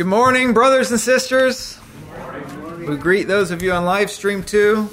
Good 0.00 0.06
morning, 0.06 0.54
brothers 0.54 0.90
and 0.90 0.98
sisters. 0.98 1.78
We 2.88 2.96
greet 2.96 3.28
those 3.28 3.50
of 3.50 3.60
you 3.60 3.72
on 3.72 3.84
live 3.84 4.10
stream 4.10 4.42
too. 4.42 4.88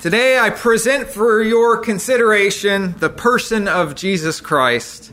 Today 0.00 0.38
I 0.38 0.48
present 0.48 1.08
for 1.08 1.42
your 1.42 1.76
consideration 1.76 2.94
the 2.98 3.10
person 3.10 3.68
of 3.68 3.94
Jesus 3.94 4.40
Christ. 4.40 5.12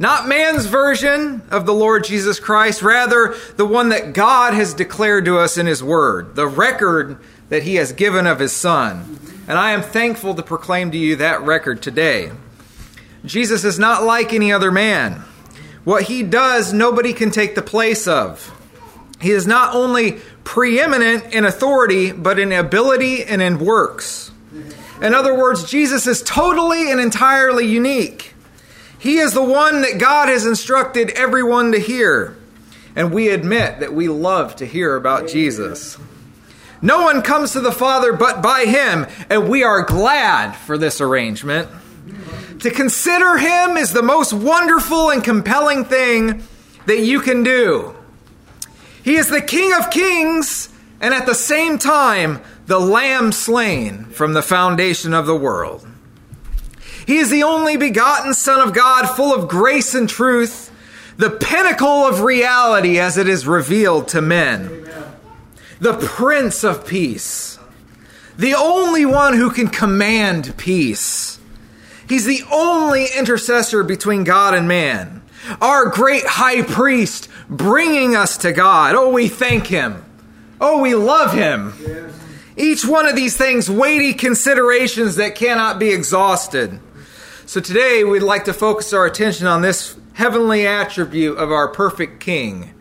Not 0.00 0.26
man's 0.26 0.66
version 0.66 1.42
of 1.52 1.64
the 1.64 1.72
Lord 1.72 2.02
Jesus 2.02 2.40
Christ, 2.40 2.82
rather 2.82 3.36
the 3.56 3.64
one 3.64 3.90
that 3.90 4.14
God 4.14 4.52
has 4.52 4.74
declared 4.74 5.24
to 5.26 5.38
us 5.38 5.56
in 5.56 5.66
His 5.66 5.80
Word, 5.80 6.34
the 6.34 6.48
record 6.48 7.18
that 7.50 7.62
He 7.62 7.76
has 7.76 7.92
given 7.92 8.26
of 8.26 8.40
His 8.40 8.52
Son. 8.52 9.20
And 9.46 9.56
I 9.56 9.70
am 9.70 9.82
thankful 9.82 10.34
to 10.34 10.42
proclaim 10.42 10.90
to 10.90 10.98
you 10.98 11.14
that 11.14 11.42
record 11.42 11.82
today. 11.82 12.32
Jesus 13.24 13.62
is 13.62 13.78
not 13.78 14.02
like 14.02 14.34
any 14.34 14.50
other 14.50 14.72
man. 14.72 15.22
What 15.88 16.02
he 16.02 16.22
does, 16.22 16.74
nobody 16.74 17.14
can 17.14 17.30
take 17.30 17.54
the 17.54 17.62
place 17.62 18.06
of. 18.06 18.54
He 19.22 19.30
is 19.30 19.46
not 19.46 19.74
only 19.74 20.18
preeminent 20.44 21.32
in 21.32 21.46
authority, 21.46 22.12
but 22.12 22.38
in 22.38 22.52
ability 22.52 23.24
and 23.24 23.40
in 23.40 23.58
works. 23.58 24.30
In 25.00 25.14
other 25.14 25.32
words, 25.32 25.64
Jesus 25.64 26.06
is 26.06 26.20
totally 26.20 26.92
and 26.92 27.00
entirely 27.00 27.64
unique. 27.64 28.34
He 28.98 29.16
is 29.16 29.32
the 29.32 29.42
one 29.42 29.80
that 29.80 29.96
God 29.98 30.28
has 30.28 30.44
instructed 30.44 31.08
everyone 31.12 31.72
to 31.72 31.78
hear. 31.78 32.36
And 32.94 33.10
we 33.10 33.30
admit 33.30 33.80
that 33.80 33.94
we 33.94 34.08
love 34.08 34.56
to 34.56 34.66
hear 34.66 34.94
about 34.94 35.26
Jesus. 35.26 35.96
No 36.82 37.00
one 37.04 37.22
comes 37.22 37.52
to 37.52 37.60
the 37.60 37.72
Father 37.72 38.12
but 38.12 38.42
by 38.42 38.66
him, 38.66 39.06
and 39.30 39.48
we 39.48 39.62
are 39.64 39.84
glad 39.84 40.52
for 40.52 40.76
this 40.76 41.00
arrangement. 41.00 41.70
To 42.60 42.70
consider 42.70 43.38
him 43.38 43.76
is 43.76 43.92
the 43.92 44.02
most 44.02 44.32
wonderful 44.32 45.10
and 45.10 45.22
compelling 45.22 45.84
thing 45.84 46.42
that 46.86 47.00
you 47.00 47.20
can 47.20 47.44
do. 47.44 47.94
He 49.04 49.14
is 49.14 49.28
the 49.28 49.40
King 49.40 49.72
of 49.74 49.90
Kings 49.90 50.68
and 51.00 51.14
at 51.14 51.26
the 51.26 51.34
same 51.34 51.78
time 51.78 52.40
the 52.66 52.80
Lamb 52.80 53.30
slain 53.32 54.06
from 54.06 54.32
the 54.32 54.42
foundation 54.42 55.14
of 55.14 55.26
the 55.26 55.36
world. 55.36 55.86
He 57.06 57.18
is 57.18 57.30
the 57.30 57.44
only 57.44 57.76
begotten 57.76 58.34
Son 58.34 58.60
of 58.60 58.74
God, 58.74 59.06
full 59.06 59.32
of 59.32 59.48
grace 59.48 59.94
and 59.94 60.08
truth, 60.08 60.70
the 61.16 61.30
pinnacle 61.30 62.04
of 62.04 62.20
reality 62.20 62.98
as 62.98 63.16
it 63.16 63.28
is 63.28 63.46
revealed 63.46 64.08
to 64.08 64.20
men, 64.20 64.86
the 65.80 65.94
Prince 65.94 66.64
of 66.64 66.86
Peace, 66.86 67.58
the 68.36 68.54
only 68.54 69.06
one 69.06 69.34
who 69.34 69.50
can 69.50 69.68
command 69.68 70.56
peace 70.58 71.37
He's 72.08 72.24
the 72.24 72.42
only 72.50 73.06
intercessor 73.16 73.82
between 73.82 74.24
God 74.24 74.54
and 74.54 74.66
man. 74.66 75.22
Our 75.60 75.86
great 75.86 76.26
high 76.26 76.62
priest 76.62 77.28
bringing 77.48 78.16
us 78.16 78.38
to 78.38 78.52
God. 78.52 78.94
Oh, 78.94 79.10
we 79.10 79.28
thank 79.28 79.66
him. 79.66 80.04
Oh, 80.60 80.80
we 80.80 80.94
love 80.94 81.32
him. 81.32 81.74
Yes. 81.80 82.14
Each 82.56 82.84
one 82.84 83.06
of 83.06 83.14
these 83.14 83.36
things, 83.36 83.70
weighty 83.70 84.14
considerations 84.14 85.16
that 85.16 85.36
cannot 85.36 85.78
be 85.78 85.90
exhausted. 85.90 86.80
So 87.46 87.60
today 87.60 88.02
we'd 88.04 88.20
like 88.20 88.46
to 88.46 88.52
focus 88.52 88.92
our 88.92 89.06
attention 89.06 89.46
on 89.46 89.62
this 89.62 89.96
heavenly 90.14 90.66
attribute 90.66 91.38
of 91.38 91.52
our 91.52 91.68
perfect 91.68 92.20
King 92.20 92.74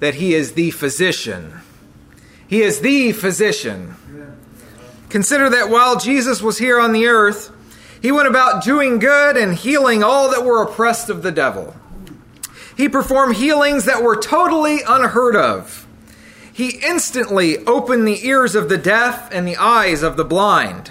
that 0.00 0.16
he 0.16 0.34
is 0.34 0.52
the 0.52 0.70
physician. 0.70 1.60
He 2.46 2.60
is 2.60 2.80
the 2.80 3.12
physician. 3.12 3.94
Consider 5.08 5.48
that 5.50 5.70
while 5.70 5.98
Jesus 5.98 6.42
was 6.42 6.58
here 6.58 6.78
on 6.78 6.92
the 6.92 7.06
earth, 7.06 7.50
he 8.02 8.10
went 8.10 8.28
about 8.28 8.64
doing 8.64 8.98
good 8.98 9.36
and 9.36 9.54
healing 9.54 10.02
all 10.02 10.30
that 10.32 10.44
were 10.44 10.60
oppressed 10.60 11.08
of 11.08 11.22
the 11.22 11.30
devil. 11.30 11.74
He 12.76 12.88
performed 12.88 13.36
healings 13.36 13.84
that 13.84 14.02
were 14.02 14.16
totally 14.16 14.80
unheard 14.86 15.36
of. 15.36 15.86
He 16.52 16.80
instantly 16.84 17.58
opened 17.58 18.06
the 18.06 18.26
ears 18.26 18.56
of 18.56 18.68
the 18.68 18.76
deaf 18.76 19.30
and 19.32 19.46
the 19.46 19.56
eyes 19.56 20.02
of 20.02 20.16
the 20.16 20.24
blind. 20.24 20.90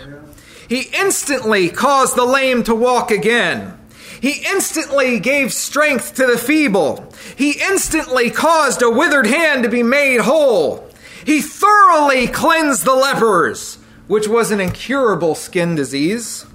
He 0.69 0.87
instantly 0.97 1.69
caused 1.69 2.15
the 2.15 2.25
lame 2.25 2.63
to 2.63 2.73
walk 2.73 3.11
again. 3.11 3.77
He 4.21 4.45
instantly 4.49 5.19
gave 5.19 5.51
strength 5.51 6.15
to 6.15 6.25
the 6.25 6.37
feeble. 6.37 7.11
He 7.35 7.59
instantly 7.59 8.29
caused 8.31 8.81
a 8.81 8.89
withered 8.89 9.27
hand 9.27 9.63
to 9.63 9.69
be 9.69 9.83
made 9.83 10.21
whole. 10.21 10.87
He 11.25 11.41
thoroughly 11.41 12.27
cleansed 12.27 12.85
the 12.85 12.95
lepers, 12.95 13.75
which 14.07 14.27
was 14.27 14.51
an 14.51 14.61
incurable 14.61 15.35
skin 15.35 15.75
disease. 15.75 16.45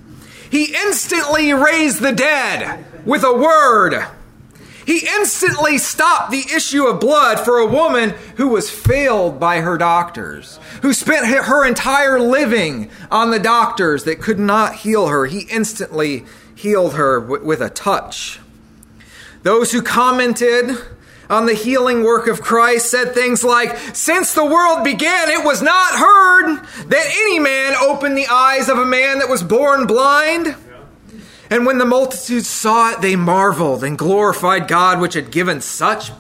He 0.57 0.75
instantly 0.75 1.53
raised 1.53 2.01
the 2.01 2.13
dead 2.13 2.87
with 3.05 3.23
a 3.25 3.37
word. 3.37 4.07
He 4.87 5.07
instantly 5.07 5.77
stopped 5.77 6.31
the 6.31 6.47
issue 6.51 6.87
of 6.87 6.99
blood 6.99 7.41
for 7.41 7.59
a 7.59 7.67
woman 7.67 8.15
who 8.37 8.49
was 8.49 8.71
failed 8.71 9.39
by 9.39 9.61
her 9.61 9.77
doctors, 9.77 10.59
who 10.81 10.95
spent 10.95 11.27
her 11.27 11.67
entire 11.67 12.19
living 12.19 12.89
on 13.11 13.31
the 13.31 13.39
doctors 13.39 14.05
that 14.05 14.23
could 14.23 14.39
not 14.39 14.77
heal 14.77 15.09
her. 15.09 15.27
He 15.27 15.41
instantly 15.41 16.25
healed 16.55 16.95
her 16.95 17.21
with 17.21 17.61
a 17.61 17.69
touch. 17.69 18.41
Those 19.43 19.73
who 19.73 19.83
commented 19.83 20.71
on 21.29 21.47
the 21.47 21.55
healing 21.55 22.05
work 22.05 22.27
of 22.29 22.41
Christ 22.41 22.91
said 22.91 23.15
things 23.15 23.43
like, 23.43 23.77
Since 23.95 24.35
the 24.35 24.45
world 24.45 24.85
began, 24.85 25.31
it 25.31 25.45
was 25.45 25.63
not 25.63 25.95
heard 25.95 26.57
that 26.89 27.15
any 27.23 27.39
man 27.39 27.75
opened 27.75 28.17
the 28.17 28.29
eyes 28.29 28.69
of 28.69 28.79
a 28.79 28.87
man 28.87 29.19
that 29.19 29.29
was 29.29 29.43
born 29.43 29.87
blind. 29.87 30.55
And 31.51 31.65
when 31.65 31.79
the 31.79 31.85
multitude 31.85 32.45
saw 32.45 32.93
it, 32.93 33.01
they 33.01 33.17
marveled 33.17 33.85
and 33.85 33.97
glorified 33.97 34.69
God, 34.69 35.01
which 35.01 35.15
had 35.15 35.31
given 35.31 35.61
such 35.61 36.11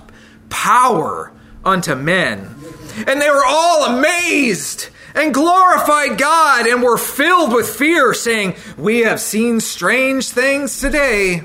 power 0.49 1.33
unto 1.65 1.95
men. 1.95 2.55
And 3.07 3.21
they 3.21 3.29
were 3.29 3.45
all 3.45 3.85
amazed 3.85 4.89
and 5.15 5.35
glorified 5.35 6.19
God 6.19 6.67
and 6.67 6.83
were 6.83 6.99
filled 6.99 7.53
with 7.53 7.69
fear, 7.69 8.15
saying, 8.15 8.55
We 8.77 9.01
have 9.01 9.21
seen 9.21 9.61
strange 9.61 10.29
things 10.29 10.79
today. 10.79 11.43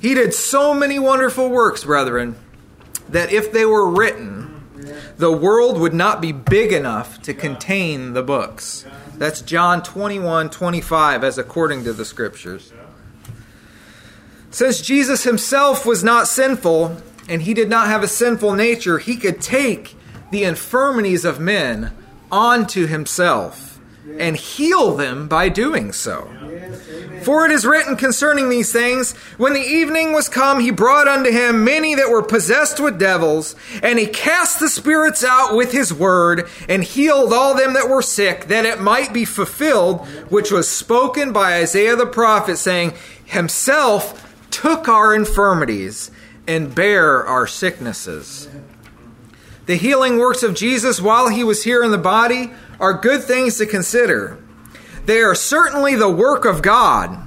He 0.00 0.14
did 0.14 0.32
so 0.32 0.72
many 0.72 0.98
wonderful 0.98 1.50
works, 1.50 1.84
brethren, 1.84 2.36
that 3.10 3.32
if 3.32 3.52
they 3.52 3.66
were 3.66 3.88
written, 3.88 4.64
the 5.18 5.30
world 5.30 5.78
would 5.78 5.92
not 5.92 6.22
be 6.22 6.32
big 6.32 6.72
enough 6.72 7.20
to 7.22 7.34
contain 7.34 8.14
the 8.14 8.22
books. 8.22 8.86
That's 9.16 9.42
John 9.42 9.82
21 9.82 10.48
25, 10.48 11.22
as 11.22 11.36
according 11.36 11.84
to 11.84 11.92
the 11.92 12.06
scriptures. 12.06 12.72
Since 14.50 14.80
Jesus 14.80 15.24
himself 15.24 15.84
was 15.84 16.02
not 16.02 16.26
sinful, 16.26 16.96
and 17.28 17.42
he 17.42 17.52
did 17.52 17.68
not 17.68 17.86
have 17.86 18.02
a 18.02 18.08
sinful 18.08 18.54
nature, 18.54 18.98
he 18.98 19.16
could 19.16 19.42
take 19.42 19.94
the 20.30 20.44
infirmities 20.44 21.26
of 21.26 21.38
men 21.38 21.92
onto 22.32 22.86
himself 22.86 23.78
and 24.18 24.36
heal 24.36 24.96
them 24.96 25.28
by 25.28 25.48
doing 25.50 25.92
so. 25.92 26.30
For 27.22 27.44
it 27.44 27.52
is 27.52 27.66
written 27.66 27.96
concerning 27.96 28.48
these 28.48 28.72
things, 28.72 29.12
when 29.36 29.52
the 29.52 29.60
evening 29.60 30.12
was 30.12 30.28
come, 30.28 30.60
he 30.60 30.70
brought 30.70 31.08
unto 31.08 31.30
him 31.30 31.64
many 31.64 31.94
that 31.94 32.10
were 32.10 32.22
possessed 32.22 32.80
with 32.80 32.98
devils, 32.98 33.54
and 33.82 33.98
he 33.98 34.06
cast 34.06 34.60
the 34.60 34.68
spirits 34.68 35.22
out 35.22 35.54
with 35.54 35.72
his 35.72 35.92
word, 35.92 36.48
and 36.68 36.82
healed 36.82 37.32
all 37.32 37.54
them 37.54 37.74
that 37.74 37.88
were 37.88 38.02
sick, 38.02 38.46
that 38.46 38.64
it 38.64 38.80
might 38.80 39.12
be 39.12 39.24
fulfilled, 39.24 40.06
which 40.30 40.50
was 40.50 40.68
spoken 40.68 41.32
by 41.32 41.60
Isaiah 41.60 41.96
the 41.96 42.06
prophet, 42.06 42.56
saying, 42.56 42.94
Himself 43.24 44.26
took 44.50 44.88
our 44.88 45.14
infirmities 45.14 46.10
and 46.46 46.74
bare 46.74 47.24
our 47.26 47.46
sicknesses. 47.46 48.48
The 49.66 49.76
healing 49.76 50.18
works 50.18 50.42
of 50.42 50.54
Jesus 50.54 51.00
while 51.00 51.28
he 51.28 51.44
was 51.44 51.62
here 51.62 51.84
in 51.84 51.92
the 51.92 51.98
body 51.98 52.50
are 52.80 52.94
good 52.94 53.22
things 53.22 53.58
to 53.58 53.66
consider. 53.66 54.42
They 55.10 55.22
are 55.22 55.34
certainly 55.34 55.96
the 55.96 56.08
work 56.08 56.44
of 56.44 56.62
God. 56.62 57.26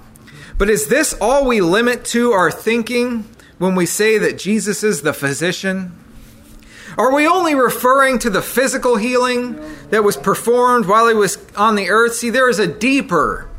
But 0.58 0.70
is 0.70 0.88
this 0.88 1.14
all 1.20 1.46
we 1.46 1.60
limit 1.60 2.06
to 2.06 2.32
our 2.32 2.50
thinking 2.50 3.28
when 3.58 3.76
we 3.76 3.86
say 3.86 4.18
that 4.20 4.38
Jesus 4.38 4.86
is 4.86 5.02
the 5.02 5.12
physician? 5.12 5.92
Are 6.98 7.14
we 7.14 7.28
only 7.28 7.56
referring 7.56 8.20
to 8.20 8.30
the 8.30 8.42
physical 8.42 8.96
healing 8.96 9.60
that 9.90 10.06
was 10.06 10.16
performed 10.16 10.86
while 10.86 11.10
he 11.10 11.14
was 11.14 11.38
on 11.58 11.76
the 11.76 11.90
earth? 11.90 12.16
See, 12.16 12.30
there 12.30 12.48
is 12.48 12.58
a 12.58 12.68
deeper, 12.68 13.50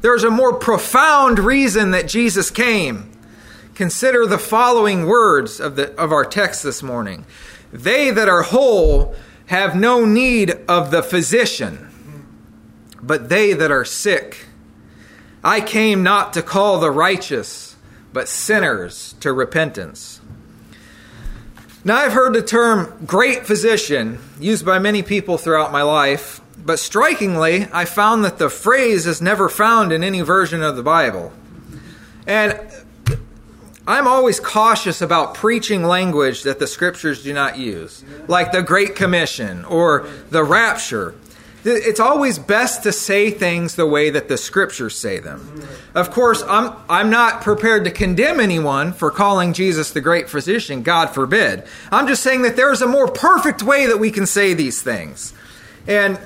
there's 0.00 0.22
a 0.22 0.30
more 0.30 0.52
profound 0.52 1.40
reason 1.40 1.90
that 1.90 2.06
Jesus 2.06 2.52
came. 2.52 3.10
Consider 3.74 4.26
the 4.26 4.38
following 4.38 5.06
words 5.06 5.58
of, 5.58 5.74
the, 5.74 5.92
of 6.00 6.12
our 6.12 6.24
text 6.24 6.62
this 6.62 6.84
morning. 6.84 7.26
They 7.72 8.12
that 8.12 8.28
are 8.28 8.42
whole 8.42 9.16
have 9.46 9.74
no 9.74 10.04
need 10.04 10.52
of 10.68 10.92
the 10.92 11.02
physician, 11.02 11.90
but 13.06 13.28
they 13.28 13.52
that 13.52 13.70
are 13.70 13.84
sick. 13.84 14.46
I 15.44 15.60
came 15.60 16.02
not 16.02 16.32
to 16.32 16.42
call 16.42 16.80
the 16.80 16.90
righteous, 16.90 17.76
but 18.12 18.28
sinners 18.28 19.14
to 19.20 19.32
repentance. 19.32 20.20
Now, 21.84 21.98
I've 21.98 22.14
heard 22.14 22.34
the 22.34 22.42
term 22.42 23.04
great 23.06 23.46
physician 23.46 24.18
used 24.40 24.66
by 24.66 24.80
many 24.80 25.04
people 25.04 25.38
throughout 25.38 25.70
my 25.70 25.82
life, 25.82 26.40
but 26.58 26.80
strikingly, 26.80 27.68
I 27.72 27.84
found 27.84 28.24
that 28.24 28.38
the 28.38 28.50
phrase 28.50 29.06
is 29.06 29.22
never 29.22 29.48
found 29.48 29.92
in 29.92 30.02
any 30.02 30.20
version 30.22 30.64
of 30.64 30.74
the 30.74 30.82
Bible. 30.82 31.32
And 32.26 32.58
I'm 33.86 34.08
always 34.08 34.40
cautious 34.40 35.00
about 35.00 35.34
preaching 35.34 35.84
language 35.84 36.42
that 36.42 36.58
the 36.58 36.66
scriptures 36.66 37.22
do 37.22 37.32
not 37.32 37.56
use, 37.56 38.04
like 38.26 38.50
the 38.50 38.62
Great 38.62 38.96
Commission 38.96 39.64
or 39.64 40.08
the 40.30 40.42
rapture. 40.42 41.14
It's 41.68 41.98
always 41.98 42.38
best 42.38 42.84
to 42.84 42.92
say 42.92 43.30
things 43.30 43.74
the 43.74 43.86
way 43.86 44.10
that 44.10 44.28
the 44.28 44.38
scriptures 44.38 44.96
say 44.96 45.18
them. 45.18 45.66
Of 45.96 46.12
course, 46.12 46.44
I'm, 46.46 46.72
I'm 46.88 47.10
not 47.10 47.40
prepared 47.40 47.84
to 47.84 47.90
condemn 47.90 48.38
anyone 48.38 48.92
for 48.92 49.10
calling 49.10 49.52
Jesus 49.52 49.90
the 49.90 50.00
great 50.00 50.30
physician, 50.30 50.82
God 50.82 51.06
forbid. 51.06 51.64
I'm 51.90 52.06
just 52.06 52.22
saying 52.22 52.42
that 52.42 52.54
there's 52.54 52.82
a 52.82 52.86
more 52.86 53.08
perfect 53.08 53.64
way 53.64 53.86
that 53.86 53.98
we 53.98 54.12
can 54.12 54.26
say 54.26 54.54
these 54.54 54.80
things. 54.80 55.34
And 55.88 56.20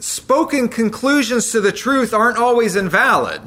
spoken 0.00 0.68
conclusions 0.68 1.50
to 1.52 1.62
the 1.62 1.72
truth 1.72 2.12
aren't 2.12 2.36
always 2.36 2.76
invalid. 2.76 3.40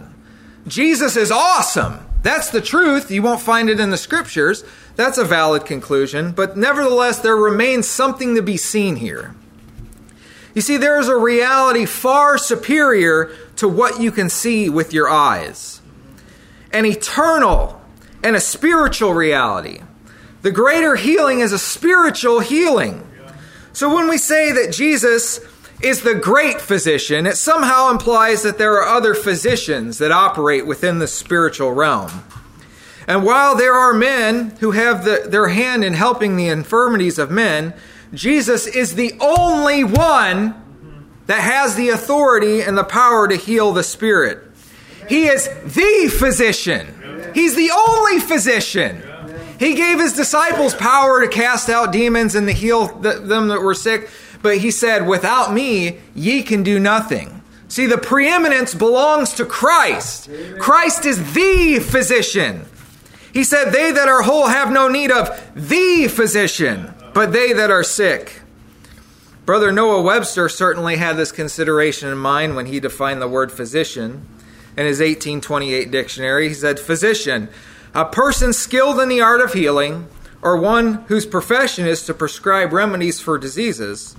Jesus 0.65 1.15
is 1.15 1.31
awesome. 1.31 1.99
That's 2.23 2.49
the 2.49 2.61
truth. 2.61 3.11
You 3.11 3.21
won't 3.21 3.41
find 3.41 3.69
it 3.69 3.79
in 3.79 3.91
the 3.91 3.97
scriptures. 3.97 4.63
That's 4.95 5.19
a 5.19 5.23
valid 5.23 5.65
conclusion. 5.65 6.31
But 6.31 6.57
nevertheless, 6.57 7.19
there 7.19 7.35
remains 7.35 7.87
something 7.87 8.33
to 8.33 8.41
be 8.41 8.57
seen 8.57 8.95
here. 8.95 9.35
You 10.57 10.61
see, 10.61 10.77
there 10.77 10.99
is 10.99 11.07
a 11.07 11.15
reality 11.15 11.85
far 11.85 12.39
superior 12.39 13.31
to 13.57 13.67
what 13.67 14.01
you 14.01 14.11
can 14.11 14.27
see 14.27 14.71
with 14.71 14.91
your 14.91 15.07
eyes 15.07 15.83
an 16.71 16.83
eternal 16.83 17.79
and 18.23 18.35
a 18.35 18.39
spiritual 18.39 19.13
reality. 19.13 19.81
The 20.41 20.49
greater 20.49 20.95
healing 20.95 21.41
is 21.41 21.53
a 21.53 21.59
spiritual 21.59 22.39
healing. 22.39 23.07
So 23.71 23.93
when 23.93 24.09
we 24.09 24.17
say 24.17 24.51
that 24.51 24.73
Jesus 24.73 25.41
is 25.83 26.01
the 26.01 26.15
great 26.15 26.59
physician, 26.59 27.27
it 27.27 27.37
somehow 27.37 27.91
implies 27.91 28.41
that 28.41 28.57
there 28.57 28.81
are 28.81 28.97
other 28.97 29.13
physicians 29.13 29.99
that 29.99 30.11
operate 30.11 30.65
within 30.65 30.97
the 30.97 31.07
spiritual 31.07 31.71
realm. 31.71 32.23
And 33.05 33.23
while 33.23 33.55
there 33.55 33.75
are 33.75 33.93
men 33.93 34.57
who 34.59 34.71
have 34.71 35.05
the, 35.05 35.27
their 35.29 35.49
hand 35.49 35.83
in 35.83 35.93
helping 35.93 36.35
the 36.35 36.47
infirmities 36.47 37.19
of 37.19 37.29
men, 37.29 37.75
Jesus 38.13 38.67
is 38.67 38.95
the 38.95 39.13
only 39.19 39.83
one 39.83 40.55
that 41.25 41.41
has 41.41 41.75
the 41.75 41.89
authority 41.89 42.61
and 42.61 42.77
the 42.77 42.83
power 42.83 43.27
to 43.27 43.35
heal 43.35 43.73
the 43.73 43.83
spirit. 43.83 44.43
He 45.09 45.27
is 45.27 45.47
the 45.47 46.13
physician. 46.17 47.31
He's 47.33 47.55
the 47.55 47.71
only 47.71 48.19
physician. 48.19 49.03
He 49.59 49.75
gave 49.75 49.99
his 49.99 50.13
disciples 50.13 50.75
power 50.75 51.21
to 51.21 51.27
cast 51.27 51.69
out 51.69 51.91
demons 51.91 52.35
and 52.35 52.47
to 52.47 52.53
heal 52.53 52.87
them 52.87 53.47
that 53.49 53.61
were 53.61 53.73
sick, 53.73 54.09
but 54.41 54.57
he 54.57 54.71
said, 54.71 55.07
Without 55.07 55.53
me, 55.53 55.99
ye 56.13 56.43
can 56.43 56.63
do 56.63 56.79
nothing. 56.79 57.41
See, 57.67 57.85
the 57.85 57.97
preeminence 57.97 58.73
belongs 58.73 59.33
to 59.33 59.45
Christ. 59.45 60.29
Christ 60.59 61.05
is 61.05 61.33
the 61.33 61.79
physician. 61.79 62.65
He 63.33 63.43
said, 63.43 63.71
They 63.71 63.91
that 63.91 64.07
are 64.07 64.21
whole 64.21 64.47
have 64.47 64.71
no 64.71 64.87
need 64.87 65.11
of 65.11 65.29
the 65.55 66.07
physician 66.07 66.93
but 67.17 67.33
they 67.33 67.51
that 67.51 67.71
are 67.71 67.83
sick. 67.83 68.41
Brother 69.43 69.71
Noah 69.71 70.03
Webster 70.03 70.47
certainly 70.47 70.97
had 70.97 71.17
this 71.17 71.31
consideration 71.31 72.09
in 72.09 72.17
mind 72.19 72.55
when 72.55 72.67
he 72.67 72.79
defined 72.79 73.23
the 73.23 73.27
word 73.27 73.51
physician 73.51 74.27
in 74.77 74.85
his 74.85 74.99
1828 74.99 75.89
dictionary. 75.89 76.49
He 76.49 76.53
said, 76.53 76.79
Physician, 76.79 77.49
a 77.95 78.05
person 78.05 78.53
skilled 78.53 78.99
in 78.99 79.09
the 79.09 79.21
art 79.21 79.41
of 79.41 79.53
healing, 79.53 80.07
or 80.43 80.57
one 80.57 81.05
whose 81.07 81.25
profession 81.25 81.87
is 81.87 82.05
to 82.05 82.13
prescribe 82.13 82.71
remedies 82.71 83.19
for 83.19 83.39
diseases, 83.39 84.15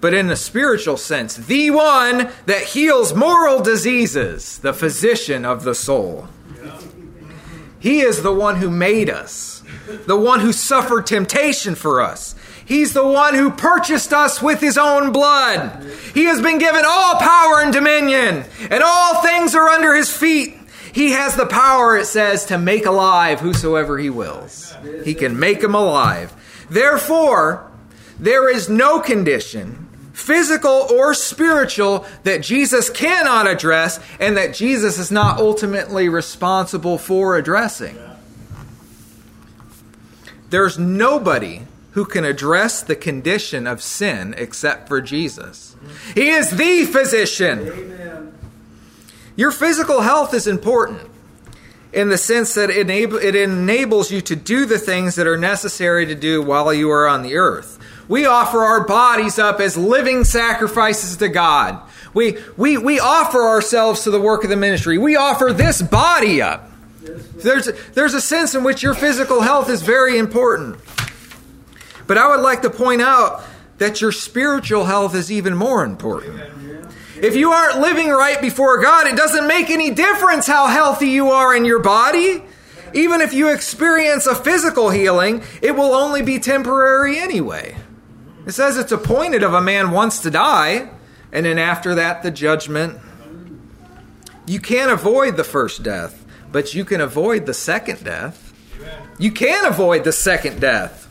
but 0.00 0.14
in 0.14 0.30
a 0.30 0.36
spiritual 0.36 0.96
sense, 0.96 1.36
the 1.36 1.70
one 1.70 2.30
that 2.46 2.62
heals 2.68 3.12
moral 3.12 3.60
diseases, 3.60 4.60
the 4.60 4.72
physician 4.72 5.44
of 5.44 5.64
the 5.64 5.74
soul. 5.74 6.26
He 7.80 8.00
is 8.00 8.22
the 8.22 8.32
one 8.32 8.56
who 8.56 8.70
made 8.70 9.10
us 9.10 9.60
the 10.06 10.16
one 10.16 10.40
who 10.40 10.52
suffered 10.52 11.06
temptation 11.06 11.74
for 11.74 12.00
us. 12.00 12.34
He's 12.64 12.92
the 12.92 13.06
one 13.06 13.34
who 13.34 13.50
purchased 13.50 14.12
us 14.12 14.40
with 14.40 14.60
his 14.60 14.78
own 14.78 15.12
blood. 15.12 15.84
He 16.14 16.24
has 16.24 16.40
been 16.40 16.58
given 16.58 16.84
all 16.86 17.16
power 17.16 17.60
and 17.60 17.72
dominion, 17.72 18.44
and 18.70 18.82
all 18.82 19.22
things 19.22 19.54
are 19.54 19.68
under 19.68 19.94
his 19.94 20.14
feet. 20.14 20.56
He 20.92 21.12
has 21.12 21.36
the 21.36 21.46
power, 21.46 21.96
it 21.96 22.06
says, 22.06 22.46
to 22.46 22.58
make 22.58 22.86
alive 22.86 23.40
whosoever 23.40 23.98
he 23.98 24.10
wills. 24.10 24.74
He 25.04 25.14
can 25.14 25.38
make 25.38 25.60
them 25.60 25.74
alive. 25.74 26.32
Therefore, 26.68 27.70
there 28.18 28.48
is 28.48 28.68
no 28.68 29.00
condition, 29.00 29.79
physical 30.20 30.86
or 30.90 31.14
spiritual, 31.14 32.06
that 32.24 32.42
Jesus 32.42 32.90
cannot 32.90 33.46
address 33.46 33.98
and 34.20 34.36
that 34.36 34.54
Jesus 34.54 34.98
is 34.98 35.10
not 35.10 35.38
ultimately 35.38 36.08
responsible 36.08 36.98
for 36.98 37.36
addressing. 37.36 37.98
There's 40.50 40.78
nobody 40.78 41.62
who 41.92 42.04
can 42.04 42.24
address 42.24 42.82
the 42.82 42.96
condition 42.96 43.66
of 43.66 43.82
sin 43.82 44.34
except 44.36 44.88
for 44.88 45.00
Jesus. 45.00 45.76
He 46.14 46.28
is 46.28 46.50
the 46.50 46.84
physician. 46.84 47.60
Amen. 47.60 48.34
Your 49.36 49.50
physical 49.50 50.02
health 50.02 50.34
is 50.34 50.46
important 50.46 51.10
in 51.92 52.08
the 52.08 52.18
sense 52.18 52.54
that 52.54 52.70
it, 52.70 52.88
it 52.88 53.34
enables 53.34 54.10
you 54.10 54.20
to 54.20 54.36
do 54.36 54.66
the 54.66 54.78
things 54.78 55.16
that 55.16 55.26
are 55.26 55.36
necessary 55.36 56.06
to 56.06 56.14
do 56.14 56.42
while 56.42 56.72
you 56.72 56.90
are 56.90 57.08
on 57.08 57.22
the 57.22 57.36
earth. 57.36 57.78
We 58.10 58.26
offer 58.26 58.58
our 58.58 58.84
bodies 58.88 59.38
up 59.38 59.60
as 59.60 59.76
living 59.76 60.24
sacrifices 60.24 61.18
to 61.18 61.28
God. 61.28 61.80
We, 62.12 62.38
we, 62.56 62.76
we 62.76 62.98
offer 62.98 63.40
ourselves 63.40 64.02
to 64.02 64.10
the 64.10 64.20
work 64.20 64.42
of 64.42 64.50
the 64.50 64.56
ministry. 64.56 64.98
We 64.98 65.14
offer 65.14 65.52
this 65.52 65.80
body 65.80 66.42
up. 66.42 66.68
There's, 67.36 67.70
there's 67.94 68.14
a 68.14 68.20
sense 68.20 68.56
in 68.56 68.64
which 68.64 68.82
your 68.82 68.94
physical 68.94 69.42
health 69.42 69.70
is 69.70 69.82
very 69.82 70.18
important. 70.18 70.80
But 72.08 72.18
I 72.18 72.26
would 72.34 72.42
like 72.42 72.62
to 72.62 72.70
point 72.70 73.00
out 73.00 73.44
that 73.78 74.00
your 74.00 74.10
spiritual 74.10 74.86
health 74.86 75.14
is 75.14 75.30
even 75.30 75.56
more 75.56 75.84
important. 75.84 76.40
If 77.14 77.36
you 77.36 77.52
aren't 77.52 77.78
living 77.78 78.08
right 78.08 78.40
before 78.40 78.82
God, 78.82 79.06
it 79.06 79.14
doesn't 79.14 79.46
make 79.46 79.70
any 79.70 79.92
difference 79.92 80.48
how 80.48 80.66
healthy 80.66 81.10
you 81.10 81.30
are 81.30 81.54
in 81.54 81.64
your 81.64 81.78
body. 81.78 82.42
Even 82.92 83.20
if 83.20 83.32
you 83.32 83.54
experience 83.54 84.26
a 84.26 84.34
physical 84.34 84.90
healing, 84.90 85.44
it 85.62 85.76
will 85.76 85.94
only 85.94 86.22
be 86.22 86.40
temporary 86.40 87.16
anyway. 87.16 87.76
It 88.46 88.52
says 88.52 88.76
it's 88.76 88.92
appointed 88.92 89.42
of 89.42 89.54
a 89.54 89.60
man 89.60 89.90
once 89.90 90.20
to 90.22 90.30
die, 90.30 90.90
and 91.32 91.46
then 91.46 91.58
after 91.58 91.94
that, 91.94 92.22
the 92.22 92.30
judgment. 92.30 92.98
You 94.46 94.60
can't 94.60 94.90
avoid 94.90 95.36
the 95.36 95.44
first 95.44 95.82
death 95.82 96.20
but 96.52 96.74
you 96.74 96.84
can 96.84 97.00
avoid 97.00 97.46
the 97.46 97.54
second 97.54 98.04
death. 98.04 98.52
You 99.18 99.30
can 99.30 99.66
avoid 99.66 100.04
the 100.04 100.12
second 100.12 100.60
death. 100.60 101.06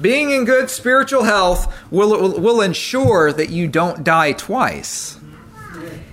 Being 0.00 0.30
in 0.30 0.44
good 0.44 0.70
spiritual 0.70 1.24
health 1.24 1.74
will, 1.90 2.38
will 2.40 2.60
ensure 2.60 3.32
that 3.32 3.50
you 3.50 3.66
don't 3.66 4.04
die 4.04 4.32
twice. 4.32 5.18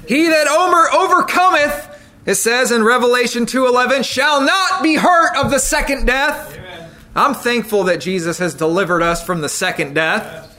He 0.08 0.28
that 0.28 0.48
over, 0.48 0.92
overcometh, 0.92 1.92
it 2.26 2.36
says 2.36 2.72
in 2.72 2.84
Revelation 2.84 3.46
2:11, 3.46 4.04
shall 4.04 4.42
not 4.42 4.82
be 4.82 4.96
hurt 4.96 5.36
of 5.36 5.52
the 5.52 5.60
second 5.60 6.06
death. 6.06 6.58
I'm 7.16 7.34
thankful 7.34 7.86
that 7.86 8.02
Jesus 8.02 8.40
has 8.40 8.54
delivered 8.54 9.02
us 9.02 9.26
from 9.26 9.40
the 9.40 9.48
second 9.48 9.94
death. 9.94 10.52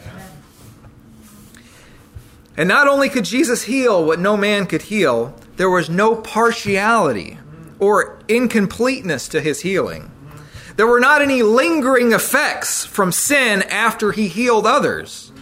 And 2.57 2.67
not 2.67 2.89
only 2.89 3.11
could 3.11 3.27
Jesus 3.27 3.65
heal 3.65 4.03
what 4.03 4.19
no 4.19 4.39
man 4.39 4.67
could 4.67 4.83
heal, 4.83 5.35
there 5.57 5.69
was 5.69 5.91
no 5.91 6.17
partiality 6.17 7.39
or 7.79 8.19
incompleteness 8.27 9.29
to 9.29 9.43
his 9.43 9.61
healing. 9.61 10.11
There 10.77 10.87
were 10.87 11.01
not 11.01 11.21
any 11.21 11.43
lingering 11.43 12.13
effects 12.13 12.87
from 12.87 13.13
sin 13.13 13.63
after 13.65 14.13
he 14.13 14.29
healed 14.29 14.67
others. 14.67 15.33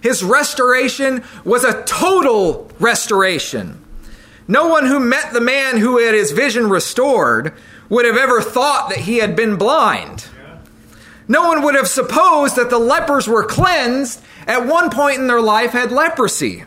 His 0.00 0.24
restoration 0.24 1.24
was 1.44 1.64
a 1.64 1.82
total 1.84 2.70
restoration. 2.78 3.84
No 4.46 4.68
one 4.68 4.86
who 4.86 4.98
met 4.98 5.34
the 5.34 5.40
man 5.42 5.76
who 5.76 5.98
had 5.98 6.14
his 6.14 6.32
vision 6.32 6.70
restored 6.70 7.52
would 7.90 8.06
have 8.06 8.16
ever 8.16 8.40
thought 8.40 8.88
that 8.88 9.00
he 9.00 9.18
had 9.18 9.36
been 9.36 9.56
blind. 9.56 10.26
No 11.28 11.46
one 11.46 11.62
would 11.62 11.74
have 11.74 11.88
supposed 11.88 12.56
that 12.56 12.70
the 12.70 12.78
lepers 12.78 13.28
were 13.28 13.44
cleansed 13.44 14.22
at 14.46 14.66
one 14.66 14.90
point 14.90 15.18
in 15.18 15.26
their 15.26 15.42
life 15.42 15.72
had 15.72 15.92
leprosy. 15.92 16.64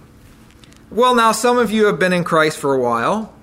Well, 0.92 1.16
now 1.16 1.32
some 1.32 1.58
of 1.58 1.72
you 1.72 1.86
have 1.88 1.98
been 1.98 2.14
in 2.14 2.24
Christ 2.24 2.60
for 2.60 2.74
a 2.74 2.80
while. 2.80 3.34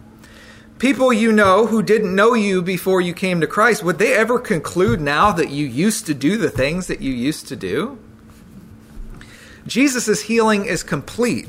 People 0.78 1.12
you 1.12 1.32
know 1.32 1.66
who 1.66 1.82
didn't 1.82 2.14
know 2.14 2.34
you 2.34 2.62
before 2.62 3.00
you 3.00 3.12
came 3.12 3.40
to 3.40 3.48
Christ, 3.48 3.82
would 3.82 3.98
they 3.98 4.14
ever 4.14 4.38
conclude 4.38 5.00
now 5.00 5.32
that 5.32 5.50
you 5.50 5.66
used 5.66 6.06
to 6.06 6.14
do 6.14 6.36
the 6.36 6.50
things 6.50 6.86
that 6.86 7.00
you 7.00 7.12
used 7.12 7.48
to 7.48 7.56
do? 7.56 7.98
Jesus' 9.66 10.22
healing 10.22 10.66
is 10.66 10.84
complete. 10.84 11.48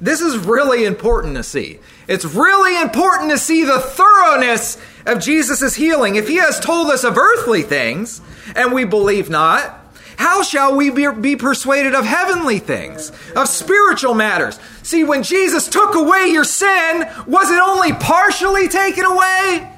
This 0.00 0.20
is 0.20 0.36
really 0.38 0.84
important 0.84 1.36
to 1.36 1.42
see. 1.42 1.78
It's 2.06 2.24
really 2.24 2.80
important 2.80 3.30
to 3.30 3.38
see 3.38 3.64
the 3.64 3.80
thoroughness 3.80 4.78
of 5.06 5.20
Jesus' 5.20 5.74
healing. 5.74 6.16
If 6.16 6.28
he 6.28 6.36
has 6.36 6.60
told 6.60 6.90
us 6.90 7.04
of 7.04 7.16
earthly 7.16 7.62
things 7.62 8.20
and 8.54 8.72
we 8.72 8.84
believe 8.84 9.30
not, 9.30 9.82
how 10.18 10.42
shall 10.42 10.76
we 10.76 10.90
be, 10.90 11.36
persuaded 11.36 11.94
of 11.94 12.04
heavenly 12.04 12.58
things, 12.58 13.10
of 13.34 13.48
spiritual 13.48 14.14
matters? 14.14 14.58
See, 14.82 15.04
when 15.04 15.22
Jesus 15.22 15.68
took 15.68 15.94
away 15.94 16.28
your 16.28 16.44
sin, 16.44 17.06
was 17.26 17.50
it 17.50 17.60
only 17.60 17.92
partially 17.92 18.68
taken 18.68 19.04
away? 19.04 19.70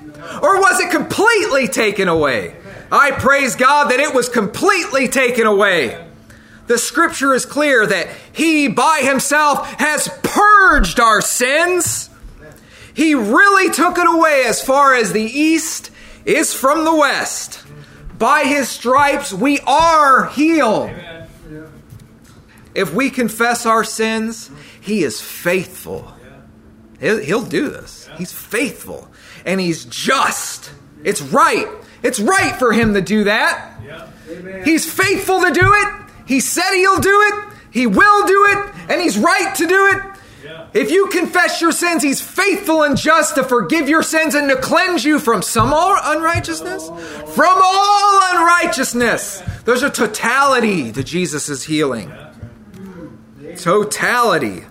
Or 0.43 0.61
was 0.61 0.81
it 0.81 0.91
completely 0.91 1.67
taken 1.69 2.09
away? 2.09 2.57
I 2.91 3.11
praise 3.13 3.57
God 3.57 3.91
that 3.91 4.01
it 4.01 4.15
was 4.15 4.29
completely 4.29 5.09
taken 5.09 5.47
away. 5.47 6.08
The 6.69 6.79
scripture 6.79 7.35
is 7.35 7.45
clear 7.45 7.87
that 7.87 8.09
He 8.33 8.69
by 8.69 9.01
Himself 9.03 9.67
has 9.81 10.09
purged 10.23 11.01
our 11.01 11.21
sins. 11.21 12.11
He 12.95 13.15
really 13.15 13.73
took 13.73 13.99
it 13.99 14.07
away 14.07 14.45
as 14.47 14.63
far 14.63 14.95
as 14.95 15.13
the 15.13 15.23
east 15.23 15.91
is 16.25 16.53
from 16.53 16.85
the 16.85 16.95
west. 16.95 17.65
By 18.19 18.45
His 18.45 18.69
stripes 18.69 19.33
we 19.33 19.61
are 19.61 20.29
healed. 20.29 20.91
If 22.75 22.93
we 22.93 23.11
confess 23.11 23.65
our 23.67 23.83
sins, 23.83 24.51
He 24.81 25.03
is 25.03 25.21
faithful. 25.21 26.13
He'll 27.01 27.45
do 27.45 27.71
this. 27.71 28.11
He's 28.19 28.33
faithful 28.33 29.09
and 29.47 29.61
He's 29.61 29.85
just. 29.87 30.71
It's 31.03 31.23
right. 31.23 31.67
It's 32.03 32.21
right 32.21 32.57
for 32.57 32.73
Him 32.73 32.95
to 32.95 33.01
do 33.01 33.25
that. 33.25 33.81
He's 34.65 34.93
faithful 34.93 35.41
to 35.41 35.51
do 35.51 35.73
it. 35.73 35.95
He 36.29 36.41
said 36.41 36.75
He'll 36.75 37.01
do 37.01 37.21
it. 37.33 37.55
He 37.71 37.87
will 37.87 38.27
do 38.27 38.47
it. 38.51 38.75
And 38.91 39.01
He's 39.01 39.19
right 39.19 39.55
to 39.57 39.67
do 39.67 39.87
it. 39.87 40.03
If 40.75 40.91
you 40.91 41.09
confess 41.09 41.61
your 41.61 41.73
sins, 41.73 42.03
He's 42.03 42.21
faithful 42.21 42.83
and 42.83 42.97
just 42.97 43.35
to 43.37 43.43
forgive 43.43 43.89
your 43.89 44.03
sins 44.03 44.35
and 44.35 44.49
to 44.51 44.57
cleanse 44.57 45.05
you 45.05 45.19
from 45.19 45.41
some 45.41 45.73
unrighteousness. 45.73 46.89
From 47.35 47.61
all 47.63 48.21
unrighteousness. 48.37 49.43
There's 49.65 49.83
a 49.83 49.91
totality 49.91 50.93
to 50.93 51.03
Jesus' 51.03 51.65
healing. 51.65 52.13
Totality. 53.57 54.65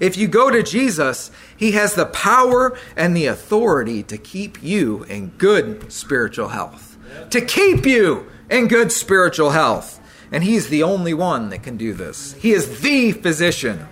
If 0.00 0.16
you 0.16 0.26
go 0.26 0.50
to 0.50 0.64
Jesus, 0.64 1.30
He 1.56 1.72
has 1.72 1.94
the 1.94 2.06
power 2.06 2.76
and 2.96 3.16
the 3.16 3.26
authority 3.26 4.02
to 4.04 4.18
keep 4.18 4.60
you 4.60 5.04
in 5.04 5.28
good 5.38 5.92
spiritual 5.92 6.48
health. 6.48 6.98
To 7.30 7.40
keep 7.40 7.86
you 7.86 8.26
in 8.50 8.66
good 8.66 8.90
spiritual 8.90 9.50
health. 9.50 10.00
And 10.32 10.42
He's 10.42 10.68
the 10.68 10.82
only 10.82 11.14
one 11.14 11.50
that 11.50 11.62
can 11.62 11.76
do 11.76 11.92
this. 11.92 12.32
He 12.34 12.52
is 12.52 12.80
the 12.80 13.12
physician. 13.12 13.86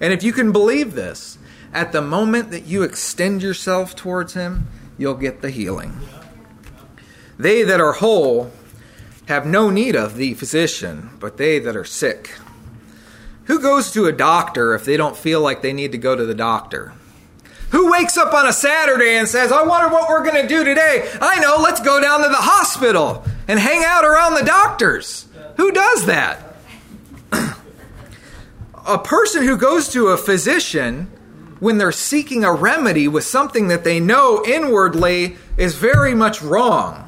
And 0.00 0.12
if 0.12 0.22
you 0.22 0.32
can 0.32 0.52
believe 0.52 0.94
this, 0.94 1.38
at 1.72 1.92
the 1.92 2.00
moment 2.00 2.50
that 2.52 2.64
you 2.64 2.82
extend 2.82 3.42
yourself 3.42 3.94
towards 3.94 4.34
Him, 4.34 4.68
you'll 4.96 5.14
get 5.14 5.42
the 5.42 5.50
healing. 5.50 5.98
They 7.38 7.62
that 7.64 7.80
are 7.80 7.92
whole 7.92 8.50
have 9.26 9.44
no 9.44 9.70
need 9.70 9.96
of 9.96 10.16
the 10.16 10.34
physician, 10.34 11.10
but 11.18 11.36
they 11.36 11.58
that 11.58 11.76
are 11.76 11.84
sick. 11.84 12.36
Who 13.44 13.60
goes 13.60 13.92
to 13.92 14.06
a 14.06 14.12
doctor 14.12 14.74
if 14.74 14.84
they 14.84 14.96
don't 14.96 15.16
feel 15.16 15.40
like 15.40 15.62
they 15.62 15.72
need 15.72 15.92
to 15.92 15.98
go 15.98 16.16
to 16.16 16.24
the 16.24 16.34
doctor? 16.34 16.92
Who 17.70 17.90
wakes 17.90 18.16
up 18.16 18.32
on 18.32 18.46
a 18.46 18.52
Saturday 18.52 19.16
and 19.16 19.28
says, 19.28 19.50
I 19.50 19.64
wonder 19.64 19.92
what 19.92 20.08
we're 20.08 20.24
going 20.24 20.40
to 20.40 20.48
do 20.48 20.64
today? 20.64 21.08
I 21.20 21.40
know, 21.40 21.56
let's 21.60 21.80
go 21.80 22.00
down 22.00 22.22
to 22.22 22.28
the 22.28 22.36
hospital 22.36 23.24
and 23.48 23.58
hang 23.58 23.82
out 23.84 24.04
around 24.04 24.34
the 24.34 24.44
doctors. 24.44 25.26
Who 25.56 25.72
does 25.72 26.06
that? 26.06 26.42
a 28.86 28.98
person 28.98 29.42
who 29.42 29.56
goes 29.56 29.88
to 29.88 30.08
a 30.08 30.16
physician 30.16 31.10
when 31.58 31.78
they're 31.78 31.92
seeking 31.92 32.44
a 32.44 32.52
remedy 32.52 33.08
with 33.08 33.24
something 33.24 33.68
that 33.68 33.84
they 33.84 33.98
know 33.98 34.44
inwardly 34.46 35.36
is 35.56 35.74
very 35.74 36.14
much 36.14 36.42
wrong. 36.42 37.02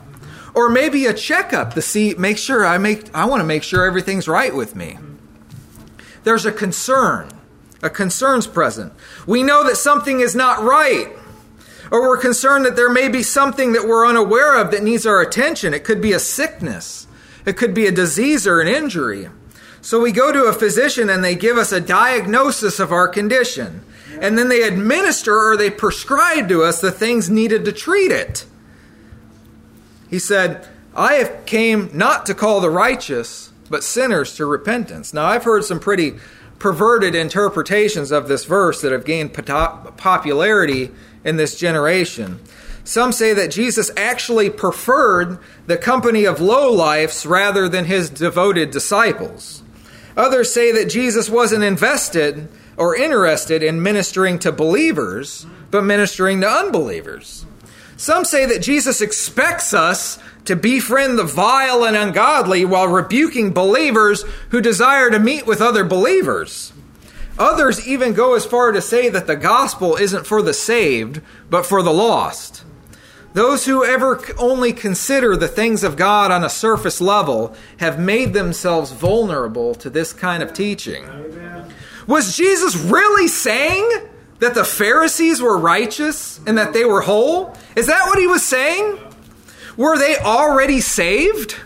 Or 0.54 0.68
maybe 0.68 1.06
a 1.06 1.14
checkup 1.14 1.74
to 1.74 1.82
see, 1.82 2.14
make 2.18 2.38
sure 2.38 2.66
I 2.66 2.78
make, 2.78 3.14
I 3.14 3.26
want 3.26 3.40
to 3.40 3.44
make 3.44 3.62
sure 3.62 3.84
everything's 3.84 4.26
right 4.26 4.54
with 4.54 4.74
me. 4.74 4.98
There's 6.24 6.46
a 6.46 6.52
concern. 6.52 7.30
A 7.82 7.90
concern's 7.90 8.46
present. 8.46 8.92
We 9.26 9.42
know 9.42 9.64
that 9.64 9.76
something 9.76 10.20
is 10.20 10.34
not 10.34 10.62
right. 10.62 11.08
Or 11.92 12.02
we're 12.02 12.18
concerned 12.18 12.64
that 12.64 12.74
there 12.74 12.90
may 12.90 13.08
be 13.08 13.22
something 13.22 13.72
that 13.72 13.86
we're 13.86 14.06
unaware 14.06 14.60
of 14.60 14.72
that 14.72 14.82
needs 14.82 15.06
our 15.06 15.20
attention. 15.20 15.72
It 15.72 15.84
could 15.84 16.00
be 16.00 16.12
a 16.12 16.18
sickness. 16.18 17.06
It 17.48 17.56
could 17.56 17.72
be 17.72 17.86
a 17.86 17.92
disease 17.92 18.46
or 18.46 18.60
an 18.60 18.68
injury. 18.68 19.30
So 19.80 20.00
we 20.02 20.12
go 20.12 20.30
to 20.30 20.44
a 20.44 20.52
physician 20.52 21.08
and 21.08 21.24
they 21.24 21.34
give 21.34 21.56
us 21.56 21.72
a 21.72 21.80
diagnosis 21.80 22.78
of 22.78 22.92
our 22.92 23.08
condition. 23.08 23.80
And 24.20 24.36
then 24.36 24.50
they 24.50 24.64
administer 24.64 25.34
or 25.34 25.56
they 25.56 25.70
prescribe 25.70 26.50
to 26.50 26.62
us 26.62 26.82
the 26.82 26.92
things 26.92 27.30
needed 27.30 27.64
to 27.64 27.72
treat 27.72 28.12
it. 28.12 28.44
He 30.10 30.18
said, 30.18 30.68
I 30.94 31.14
have 31.14 31.46
came 31.46 31.88
not 31.94 32.26
to 32.26 32.34
call 32.34 32.60
the 32.60 32.68
righteous, 32.68 33.50
but 33.70 33.82
sinners 33.82 34.36
to 34.36 34.44
repentance. 34.44 35.14
Now, 35.14 35.24
I've 35.24 35.44
heard 35.44 35.64
some 35.64 35.80
pretty 35.80 36.16
perverted 36.58 37.14
interpretations 37.14 38.10
of 38.10 38.28
this 38.28 38.44
verse 38.44 38.82
that 38.82 38.92
have 38.92 39.06
gained 39.06 39.32
popularity 39.32 40.90
in 41.24 41.36
this 41.38 41.56
generation. 41.56 42.40
Some 42.88 43.12
say 43.12 43.34
that 43.34 43.50
Jesus 43.50 43.90
actually 43.98 44.48
preferred 44.48 45.38
the 45.66 45.76
company 45.76 46.24
of 46.24 46.38
lowlifes 46.38 47.28
rather 47.28 47.68
than 47.68 47.84
his 47.84 48.08
devoted 48.08 48.70
disciples. 48.70 49.62
Others 50.16 50.54
say 50.54 50.72
that 50.72 50.88
Jesus 50.88 51.28
wasn't 51.28 51.64
invested 51.64 52.48
or 52.78 52.96
interested 52.96 53.62
in 53.62 53.82
ministering 53.82 54.38
to 54.38 54.52
believers, 54.52 55.44
but 55.70 55.84
ministering 55.84 56.40
to 56.40 56.48
unbelievers. 56.48 57.44
Some 57.98 58.24
say 58.24 58.46
that 58.46 58.62
Jesus 58.62 59.02
expects 59.02 59.74
us 59.74 60.18
to 60.46 60.56
befriend 60.56 61.18
the 61.18 61.24
vile 61.24 61.84
and 61.84 61.94
ungodly 61.94 62.64
while 62.64 62.88
rebuking 62.88 63.52
believers 63.52 64.24
who 64.48 64.62
desire 64.62 65.10
to 65.10 65.18
meet 65.18 65.46
with 65.46 65.60
other 65.60 65.84
believers. 65.84 66.72
Others 67.38 67.86
even 67.86 68.14
go 68.14 68.34
as 68.34 68.46
far 68.46 68.72
to 68.72 68.80
say 68.80 69.10
that 69.10 69.26
the 69.26 69.36
gospel 69.36 69.96
isn't 69.96 70.26
for 70.26 70.40
the 70.40 70.54
saved, 70.54 71.20
but 71.50 71.66
for 71.66 71.82
the 71.82 71.92
lost. 71.92 72.64
Those 73.34 73.66
who 73.66 73.84
ever 73.84 74.20
only 74.38 74.72
consider 74.72 75.36
the 75.36 75.48
things 75.48 75.84
of 75.84 75.96
God 75.96 76.30
on 76.30 76.44
a 76.44 76.48
surface 76.48 77.00
level 77.00 77.54
have 77.78 77.98
made 77.98 78.32
themselves 78.32 78.90
vulnerable 78.92 79.74
to 79.76 79.90
this 79.90 80.12
kind 80.12 80.42
of 80.42 80.52
teaching. 80.52 81.04
Amen. 81.04 81.72
Was 82.06 82.36
Jesus 82.36 82.74
really 82.74 83.28
saying 83.28 83.86
that 84.38 84.54
the 84.54 84.64
Pharisees 84.64 85.42
were 85.42 85.58
righteous 85.58 86.40
and 86.46 86.56
that 86.56 86.72
they 86.72 86.84
were 86.84 87.02
whole? 87.02 87.54
Is 87.76 87.86
that 87.86 88.06
what 88.06 88.18
he 88.18 88.26
was 88.26 88.42
saying? 88.42 88.98
Were 89.76 89.98
they 89.98 90.16
already 90.16 90.80
saved? 90.80 91.56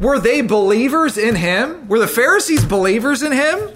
Were 0.00 0.18
they 0.18 0.40
believers 0.40 1.18
in 1.18 1.36
him? 1.36 1.86
Were 1.88 1.98
the 1.98 2.08
Pharisees 2.08 2.64
believers 2.64 3.22
in 3.22 3.32
him? 3.32 3.70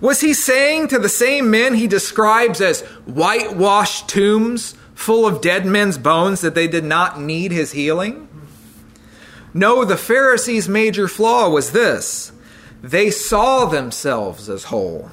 Was 0.00 0.20
he 0.20 0.32
saying 0.32 0.88
to 0.88 0.98
the 0.98 1.08
same 1.08 1.50
men 1.50 1.74
he 1.74 1.88
describes 1.88 2.60
as 2.60 2.82
whitewashed 3.06 4.08
tombs 4.08 4.74
full 4.96 5.26
of 5.26 5.40
dead 5.40 5.64
men's 5.64 5.98
bones 5.98 6.40
that 6.40 6.56
they 6.56 6.66
did 6.66 6.82
not 6.82 7.20
need 7.20 7.52
his 7.52 7.70
healing? 7.70 8.26
No, 9.54 9.84
the 9.84 9.96
Pharisees' 9.96 10.68
major 10.68 11.06
flaw 11.06 11.48
was 11.48 11.70
this 11.70 12.32
they 12.82 13.10
saw 13.10 13.66
themselves 13.66 14.48
as 14.48 14.64
whole. 14.64 15.10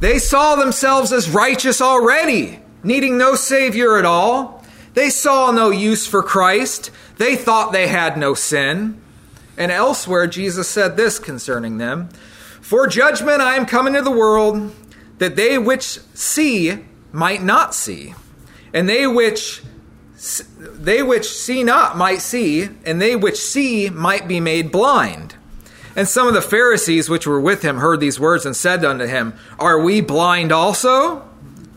They 0.00 0.18
saw 0.18 0.56
themselves 0.56 1.12
as 1.12 1.28
righteous 1.28 1.80
already, 1.80 2.60
needing 2.82 3.18
no 3.18 3.34
Savior 3.34 3.98
at 3.98 4.04
all. 4.04 4.64
They 4.94 5.10
saw 5.10 5.50
no 5.50 5.70
use 5.70 6.06
for 6.06 6.22
Christ. 6.22 6.90
They 7.18 7.36
thought 7.36 7.72
they 7.72 7.86
had 7.86 8.16
no 8.16 8.34
sin. 8.34 9.00
And 9.56 9.70
elsewhere, 9.70 10.26
Jesus 10.26 10.68
said 10.68 10.96
this 10.96 11.18
concerning 11.18 11.78
them 11.78 12.08
For 12.60 12.86
judgment 12.86 13.40
I 13.40 13.56
am 13.56 13.66
coming 13.66 13.94
to 13.94 14.02
the 14.02 14.10
world, 14.10 14.74
that 15.18 15.36
they 15.36 15.58
which 15.58 16.00
see 16.14 16.78
might 17.12 17.42
not 17.42 17.74
see, 17.74 18.14
and 18.72 18.88
they 18.88 19.06
which 19.06 19.62
they 20.52 21.02
which 21.02 21.28
see 21.28 21.64
not 21.64 21.96
might 21.96 22.20
see, 22.20 22.68
and 22.84 23.00
they 23.00 23.16
which 23.16 23.38
see 23.38 23.88
might 23.88 24.28
be 24.28 24.40
made 24.40 24.70
blind. 24.70 25.36
And 25.96 26.06
some 26.06 26.28
of 26.28 26.34
the 26.34 26.42
Pharisees 26.42 27.08
which 27.08 27.26
were 27.26 27.40
with 27.40 27.62
him 27.62 27.78
heard 27.78 28.00
these 28.00 28.20
words 28.20 28.46
and 28.46 28.54
said 28.54 28.84
unto 28.84 29.06
him, 29.06 29.34
Are 29.58 29.80
we 29.80 30.00
blind 30.00 30.52
also? 30.52 31.26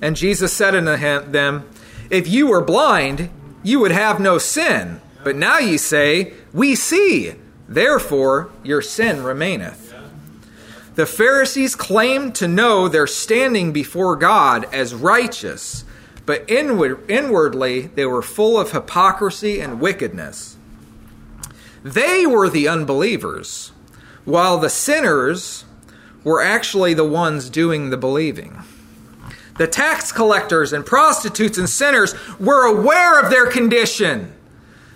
And 0.02 0.16
Jesus 0.16 0.52
said 0.52 0.76
unto 0.76 1.32
them, 1.32 1.66
if 2.14 2.28
you 2.28 2.46
were 2.46 2.62
blind, 2.62 3.32
you 3.64 3.80
would 3.80 3.92
have 3.92 4.20
no 4.20 4.38
sin. 4.38 5.02
But 5.24 5.36
now 5.36 5.58
ye 5.58 5.78
say, 5.78 6.34
We 6.54 6.76
see, 6.76 7.34
therefore 7.68 8.52
your 8.64 8.84
sin 8.84 9.24
remaineth. 9.24 9.96
The 10.94 11.08
Pharisees 11.08 11.76
claimed 11.76 12.36
to 12.36 12.48
know 12.48 12.88
their 12.88 13.08
standing 13.08 13.74
before 13.74 14.16
God 14.16 14.72
as 14.72 14.94
righteous, 14.94 15.86
but 16.26 16.50
inward, 16.50 17.10
inwardly 17.10 17.82
they 17.82 18.06
were 18.06 18.22
full 18.22 18.60
of 18.60 18.72
hypocrisy 18.72 19.60
and 19.60 19.82
wickedness. 19.82 20.58
They 21.84 22.26
were 22.26 22.50
the 22.50 22.68
unbelievers, 22.68 23.72
while 24.24 24.58
the 24.58 24.70
sinners 24.70 25.66
were 26.24 26.42
actually 26.42 26.94
the 26.94 27.04
ones 27.04 27.50
doing 27.50 27.90
the 27.90 27.98
believing. 27.98 28.64
The 29.58 29.68
tax 29.68 30.12
collectors 30.12 30.74
and 30.74 30.86
prostitutes 30.86 31.58
and 31.58 31.70
sinners 31.70 32.16
were 32.40 32.66
aware 32.66 33.20
of 33.20 33.30
their 33.30 33.46
condition. 33.46 34.34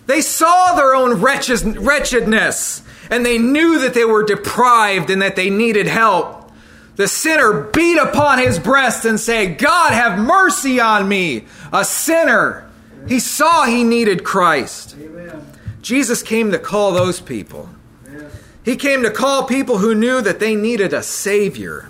They 0.07 0.21
saw 0.21 0.73
their 0.75 0.95
own 0.95 1.21
wretchedness 1.21 2.81
and 3.09 3.25
they 3.25 3.37
knew 3.37 3.79
that 3.79 3.93
they 3.93 4.05
were 4.05 4.23
deprived 4.23 5.09
and 5.09 5.21
that 5.21 5.35
they 5.35 5.49
needed 5.49 5.87
help. 5.87 6.46
The 6.97 7.07
sinner 7.07 7.61
beat 7.73 7.97
upon 7.97 8.39
his 8.39 8.59
breast 8.59 9.05
and 9.05 9.19
say, 9.19 9.53
God, 9.53 9.93
have 9.93 10.19
mercy 10.19 10.79
on 10.79 11.07
me, 11.07 11.45
a 11.71 11.85
sinner. 11.85 12.69
He 13.07 13.19
saw 13.19 13.65
he 13.65 13.83
needed 13.83 14.23
Christ. 14.23 14.95
Amen. 14.99 15.45
Jesus 15.81 16.23
came 16.23 16.51
to 16.51 16.59
call 16.59 16.91
those 16.91 17.21
people. 17.21 17.69
Amen. 18.07 18.29
He 18.65 18.75
came 18.75 19.03
to 19.03 19.11
call 19.11 19.43
people 19.43 19.77
who 19.77 19.95
knew 19.95 20.21
that 20.21 20.39
they 20.39 20.55
needed 20.55 20.91
a 20.91 21.03
Savior 21.03 21.89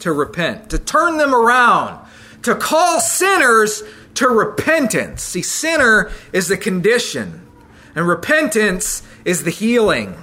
to 0.00 0.12
repent, 0.12 0.70
to 0.70 0.78
turn 0.78 1.18
them 1.18 1.32
around, 1.32 2.04
to 2.42 2.56
call 2.56 3.00
sinners 3.00 3.84
to 4.14 4.28
repentance. 4.28 5.22
See, 5.22 5.42
sinner 5.42 6.10
is 6.32 6.48
the 6.48 6.56
condition, 6.56 7.46
and 7.94 8.08
repentance 8.08 9.04
is 9.24 9.44
the 9.44 9.50
healing. 9.50 10.16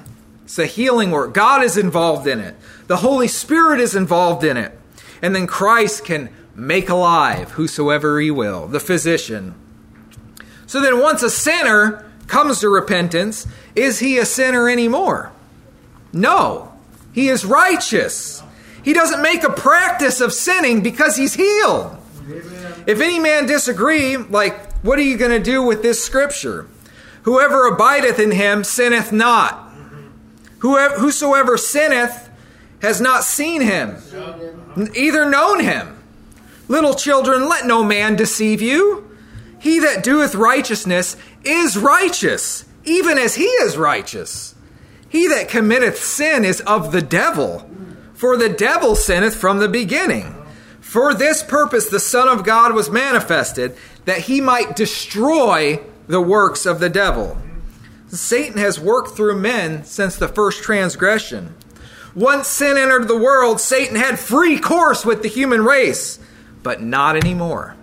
It's 0.43 0.57
the 0.57 0.65
healing 0.65 1.11
work. 1.11 1.33
God 1.33 1.63
is 1.63 1.77
involved 1.77 2.27
in 2.27 2.39
it, 2.39 2.55
the 2.89 2.97
Holy 2.97 3.27
Spirit 3.27 3.79
is 3.79 3.95
involved 3.95 4.43
in 4.43 4.57
it. 4.57 4.77
And 5.21 5.35
then 5.35 5.45
Christ 5.45 6.03
can 6.03 6.29
make 6.55 6.89
alive 6.89 7.51
whosoever 7.51 8.19
he 8.19 8.31
will, 8.31 8.67
the 8.67 8.79
physician. 8.79 9.53
So 10.65 10.81
then, 10.81 10.99
once 10.99 11.21
a 11.21 11.29
sinner 11.29 12.11
comes 12.25 12.59
to 12.61 12.69
repentance, 12.69 13.45
is 13.75 13.99
he 13.99 14.17
a 14.17 14.25
sinner 14.25 14.67
anymore? 14.67 15.31
No, 16.11 16.73
he 17.13 17.29
is 17.29 17.45
righteous. 17.45 18.41
He 18.83 18.93
doesn't 18.93 19.21
make 19.21 19.43
a 19.43 19.51
practice 19.51 20.19
of 20.19 20.33
sinning 20.33 20.81
because 20.81 21.15
he's 21.15 21.35
healed. 21.35 21.95
Amen. 22.23 22.83
If 22.87 23.01
any 23.01 23.19
man 23.19 23.45
disagree, 23.45 24.17
like, 24.17 24.73
what 24.81 24.97
are 24.97 25.03
you 25.03 25.17
going 25.17 25.31
to 25.31 25.43
do 25.43 25.61
with 25.61 25.83
this 25.83 26.03
scripture? 26.03 26.65
Whoever 27.23 27.67
abideth 27.67 28.17
in 28.17 28.31
him 28.31 28.63
sinneth 28.63 29.11
not. 29.11 29.71
Whoever, 30.59 30.95
whosoever 30.95 31.55
sinneth 31.55 32.28
has 32.81 33.01
not 33.01 33.23
seen 33.23 33.61
him, 33.61 33.97
either 34.95 35.29
known 35.29 35.59
him. 35.59 35.97
Little 36.67 36.93
children, 36.93 37.49
let 37.49 37.65
no 37.65 37.83
man 37.83 38.15
deceive 38.15 38.61
you. 38.61 39.09
He 39.59 39.79
that 39.79 40.03
doeth 40.03 40.35
righteousness 40.35 41.17
is 41.43 41.77
righteous, 41.77 42.65
even 42.85 43.17
as 43.17 43.35
he 43.35 43.43
is 43.43 43.77
righteous. 43.77 44.55
He 45.09 45.27
that 45.27 45.49
committeth 45.49 46.01
sin 46.01 46.45
is 46.45 46.61
of 46.61 46.91
the 46.91 47.01
devil, 47.01 47.69
for 48.13 48.37
the 48.37 48.49
devil 48.49 48.95
sinneth 48.95 49.35
from 49.35 49.57
the 49.57 49.67
beginning. 49.67 50.35
For 50.79 51.13
this 51.13 51.43
purpose 51.43 51.89
the 51.89 51.99
Son 51.99 52.27
of 52.27 52.43
God 52.43 52.73
was 52.73 52.89
manifested, 52.89 53.75
that 54.05 54.21
he 54.21 54.39
might 54.39 54.75
destroy 54.75 55.81
the 56.07 56.21
works 56.21 56.65
of 56.65 56.79
the 56.79 56.89
devil. 56.89 57.37
Satan 58.07 58.57
has 58.57 58.79
worked 58.79 59.15
through 59.15 59.39
men 59.39 59.83
since 59.83 60.15
the 60.15 60.27
first 60.27 60.63
transgression. 60.63 61.55
Once 62.15 62.47
sin 62.47 62.77
entered 62.77 63.07
the 63.07 63.17
world, 63.17 63.59
Satan 63.61 63.95
had 63.95 64.19
free 64.19 64.59
course 64.59 65.05
with 65.05 65.21
the 65.21 65.29
human 65.29 65.63
race, 65.63 66.19
but 66.63 66.81
not 66.81 67.15
anymore. 67.15 67.75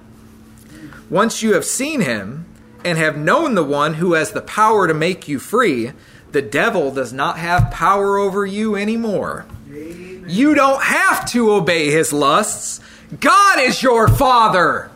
Once 1.09 1.43
you 1.43 1.55
have 1.55 1.65
seen 1.65 2.01
him 2.01 2.45
and 2.85 2.99
have 2.99 3.17
known 3.17 3.55
the 3.55 3.65
one 3.65 3.95
who 3.95 4.15
has 4.15 4.33
the 4.33 4.41
power 4.41 4.89
to 4.89 4.95
make 4.95 5.29
you 5.29 5.39
free, 5.39 5.93
the 6.33 6.43
devil 6.43 6.91
does 6.91 7.13
not 7.13 7.39
have 7.39 7.71
power 7.71 8.19
over 8.19 8.45
you 8.45 8.75
anymore. 8.77 9.47
Amen. 9.71 10.25
You 10.29 10.55
don't 10.55 10.83
have 10.83 11.31
to 11.31 11.53
obey 11.53 11.91
his 11.91 12.13
lusts. 12.13 12.81
God 13.21 13.61
is 13.61 13.83
your 13.83 14.09
father, 14.09 14.91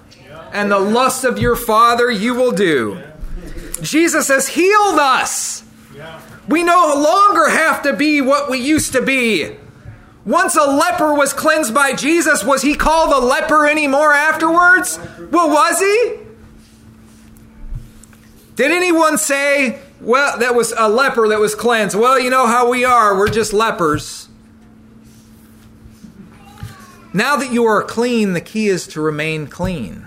and 0.53 0.71
the 0.71 0.81
lusts 0.81 1.23
of 1.23 1.39
your 1.39 1.55
father 1.55 2.11
you 2.11 2.35
will 2.35 2.53
do. 2.53 3.01
Jesus 3.81 4.29
has 4.29 4.49
healed 4.49 4.99
us. 4.99 5.63
We 6.51 6.65
no 6.65 6.95
longer 6.97 7.49
have 7.49 7.83
to 7.85 7.93
be 7.93 8.21
what 8.21 8.51
we 8.51 8.59
used 8.59 8.93
to 8.95 9.01
be. 9.01 9.55
Once 10.27 10.57
a 10.57 10.65
leper 10.65 11.15
was 11.15 11.33
cleansed 11.33 11.73
by 11.73 11.93
Jesus, 11.93 12.43
was 12.43 12.61
he 12.63 12.75
called 12.75 13.13
a 13.13 13.25
leper 13.25 13.69
anymore 13.69 14.13
afterwards? 14.13 14.99
Well, 15.31 15.49
was 15.49 15.79
he? 15.79 16.17
Did 18.57 18.73
anyone 18.73 19.17
say, 19.17 19.79
well, 20.01 20.41
that 20.41 20.57
was 20.57 20.75
a 20.77 20.89
leper 20.89 21.29
that 21.29 21.39
was 21.39 21.55
cleansed? 21.55 21.95
Well, 21.95 22.19
you 22.19 22.31
know 22.31 22.49
how 22.49 22.69
we 22.69 22.85
are, 22.85 23.17
we're 23.17 23.31
just 23.31 23.53
lepers. 23.53 24.29
Now 27.15 27.37
that 27.37 27.53
you 27.53 27.65
are 27.65 27.85
clean, 27.85 28.33
the 28.33 28.41
key 28.41 28.67
is 28.67 28.89
to 28.89 29.01
remain 29.01 29.47
clean. 29.47 30.07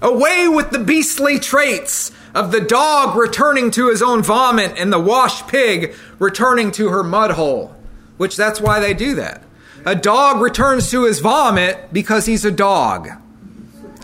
Away 0.00 0.46
with 0.46 0.70
the 0.70 0.78
beastly 0.78 1.40
traits 1.40 2.12
of 2.34 2.52
the 2.52 2.60
dog 2.60 3.16
returning 3.16 3.70
to 3.72 3.88
his 3.88 4.02
own 4.02 4.22
vomit 4.22 4.72
and 4.76 4.92
the 4.92 4.98
washed 4.98 5.48
pig 5.48 5.94
returning 6.18 6.70
to 6.72 6.88
her 6.88 7.02
mud 7.02 7.32
hole 7.32 7.74
which 8.18 8.36
that's 8.36 8.60
why 8.60 8.78
they 8.80 8.92
do 8.92 9.14
that. 9.14 9.42
A 9.86 9.94
dog 9.94 10.42
returns 10.42 10.90
to 10.90 11.04
his 11.04 11.20
vomit 11.20 11.92
because 11.92 12.26
he's 12.26 12.44
a 12.44 12.50
dog. 12.50 13.08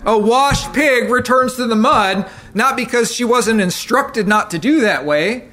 A 0.05 0.17
washed 0.17 0.73
pig 0.73 1.11
returns 1.11 1.55
to 1.55 1.67
the 1.67 1.75
mud 1.75 2.27
not 2.53 2.75
because 2.75 3.13
she 3.13 3.23
wasn't 3.23 3.61
instructed 3.61 4.27
not 4.27 4.49
to 4.51 4.57
do 4.57 4.81
that 4.81 5.05
way. 5.05 5.49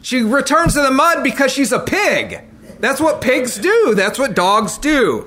She 0.00 0.22
returns 0.22 0.74
to 0.74 0.82
the 0.82 0.90
mud 0.90 1.22
because 1.22 1.52
she's 1.52 1.72
a 1.72 1.80
pig. 1.80 2.40
That's 2.78 3.00
what 3.00 3.20
pigs 3.20 3.58
do. 3.58 3.94
That's 3.94 4.18
what 4.18 4.34
dogs 4.34 4.78
do. 4.78 5.26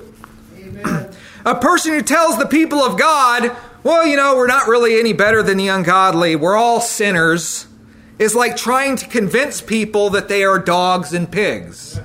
a 1.44 1.54
person 1.54 1.92
who 1.92 2.02
tells 2.02 2.38
the 2.38 2.46
people 2.46 2.80
of 2.80 2.98
God, 2.98 3.54
well, 3.86 4.04
you 4.04 4.16
know, 4.16 4.34
we're 4.34 4.48
not 4.48 4.66
really 4.66 4.98
any 4.98 5.12
better 5.12 5.44
than 5.44 5.58
the 5.58 5.68
ungodly, 5.68 6.34
we're 6.34 6.56
all 6.56 6.80
sinners, 6.80 7.68
is 8.18 8.34
like 8.34 8.56
trying 8.56 8.96
to 8.96 9.06
convince 9.06 9.60
people 9.60 10.10
that 10.10 10.26
they 10.28 10.42
are 10.42 10.58
dogs 10.58 11.12
and 11.12 11.30
pigs. 11.30 11.96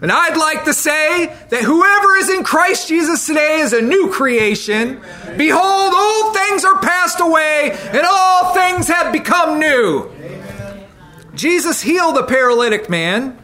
And 0.00 0.10
I'd 0.10 0.38
like 0.38 0.64
to 0.64 0.72
say 0.72 1.26
that 1.50 1.62
whoever 1.62 2.16
is 2.16 2.30
in 2.30 2.42
Christ 2.42 2.88
Jesus 2.88 3.26
today 3.26 3.58
is 3.58 3.74
a 3.74 3.82
new 3.82 4.10
creation. 4.10 4.96
Amen. 4.96 5.36
Behold, 5.36 5.92
old 5.94 6.34
things 6.34 6.64
are 6.64 6.80
passed 6.80 7.20
away, 7.20 7.76
and 7.92 8.06
all 8.10 8.54
things 8.54 8.88
have 8.88 9.12
become 9.12 9.58
new. 9.58 10.10
Amen. 10.22 10.86
Jesus 11.34 11.82
healed 11.82 12.16
the 12.16 12.22
paralytic 12.22 12.88
man, 12.88 13.38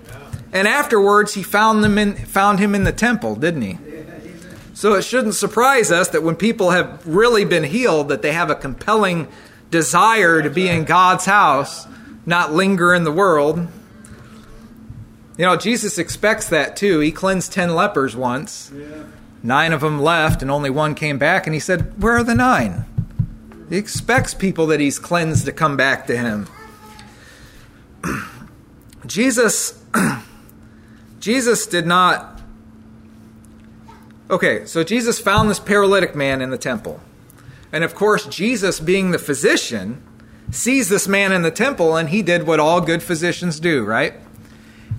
and 0.50 0.66
afterwards 0.66 1.34
he 1.34 1.42
found, 1.42 1.84
them 1.84 1.98
in, 1.98 2.14
found 2.16 2.58
him 2.58 2.74
in 2.74 2.84
the 2.84 2.92
temple, 2.92 3.34
didn't 3.34 3.60
he? 3.60 3.78
So 4.76 4.92
it 4.92 5.04
shouldn't 5.04 5.34
surprise 5.34 5.90
us 5.90 6.08
that 6.08 6.22
when 6.22 6.36
people 6.36 6.72
have 6.72 7.06
really 7.06 7.46
been 7.46 7.64
healed, 7.64 8.10
that 8.10 8.20
they 8.20 8.32
have 8.32 8.50
a 8.50 8.54
compelling 8.54 9.26
desire 9.70 10.42
to 10.42 10.50
be 10.50 10.68
in 10.68 10.84
God's 10.84 11.24
house, 11.24 11.86
not 12.26 12.52
linger 12.52 12.92
in 12.92 13.04
the 13.04 13.10
world. 13.10 13.56
You 15.38 15.46
know, 15.46 15.56
Jesus 15.56 15.96
expects 15.96 16.50
that 16.50 16.76
too. 16.76 17.00
He 17.00 17.10
cleansed 17.10 17.54
10 17.54 17.74
lepers 17.74 18.14
once. 18.14 18.70
Yeah. 18.76 19.04
Nine 19.42 19.72
of 19.72 19.80
them 19.80 19.98
left, 19.98 20.42
and 20.42 20.50
only 20.50 20.68
one 20.68 20.94
came 20.94 21.16
back, 21.16 21.46
and 21.46 21.54
he 21.54 21.60
said, 21.60 22.02
Where 22.02 22.18
are 22.18 22.24
the 22.24 22.34
nine? 22.34 22.84
He 23.70 23.78
expects 23.78 24.34
people 24.34 24.66
that 24.66 24.78
he's 24.78 24.98
cleansed 24.98 25.46
to 25.46 25.52
come 25.52 25.78
back 25.78 26.06
to 26.08 26.18
him. 26.18 26.48
Jesus 29.06 29.82
Jesus 31.20 31.66
did 31.66 31.86
not 31.86 32.35
Okay, 34.30 34.66
so 34.66 34.82
Jesus 34.82 35.20
found 35.20 35.48
this 35.48 35.60
paralytic 35.60 36.14
man 36.14 36.42
in 36.42 36.50
the 36.50 36.58
temple. 36.58 37.00
And 37.72 37.84
of 37.84 37.94
course, 37.94 38.26
Jesus 38.26 38.80
being 38.80 39.10
the 39.10 39.18
physician 39.18 40.02
sees 40.50 40.88
this 40.88 41.06
man 41.06 41.32
in 41.32 41.42
the 41.42 41.50
temple 41.50 41.96
and 41.96 42.08
he 42.08 42.22
did 42.22 42.46
what 42.46 42.60
all 42.60 42.80
good 42.80 43.02
physicians 43.02 43.60
do, 43.60 43.84
right? 43.84 44.14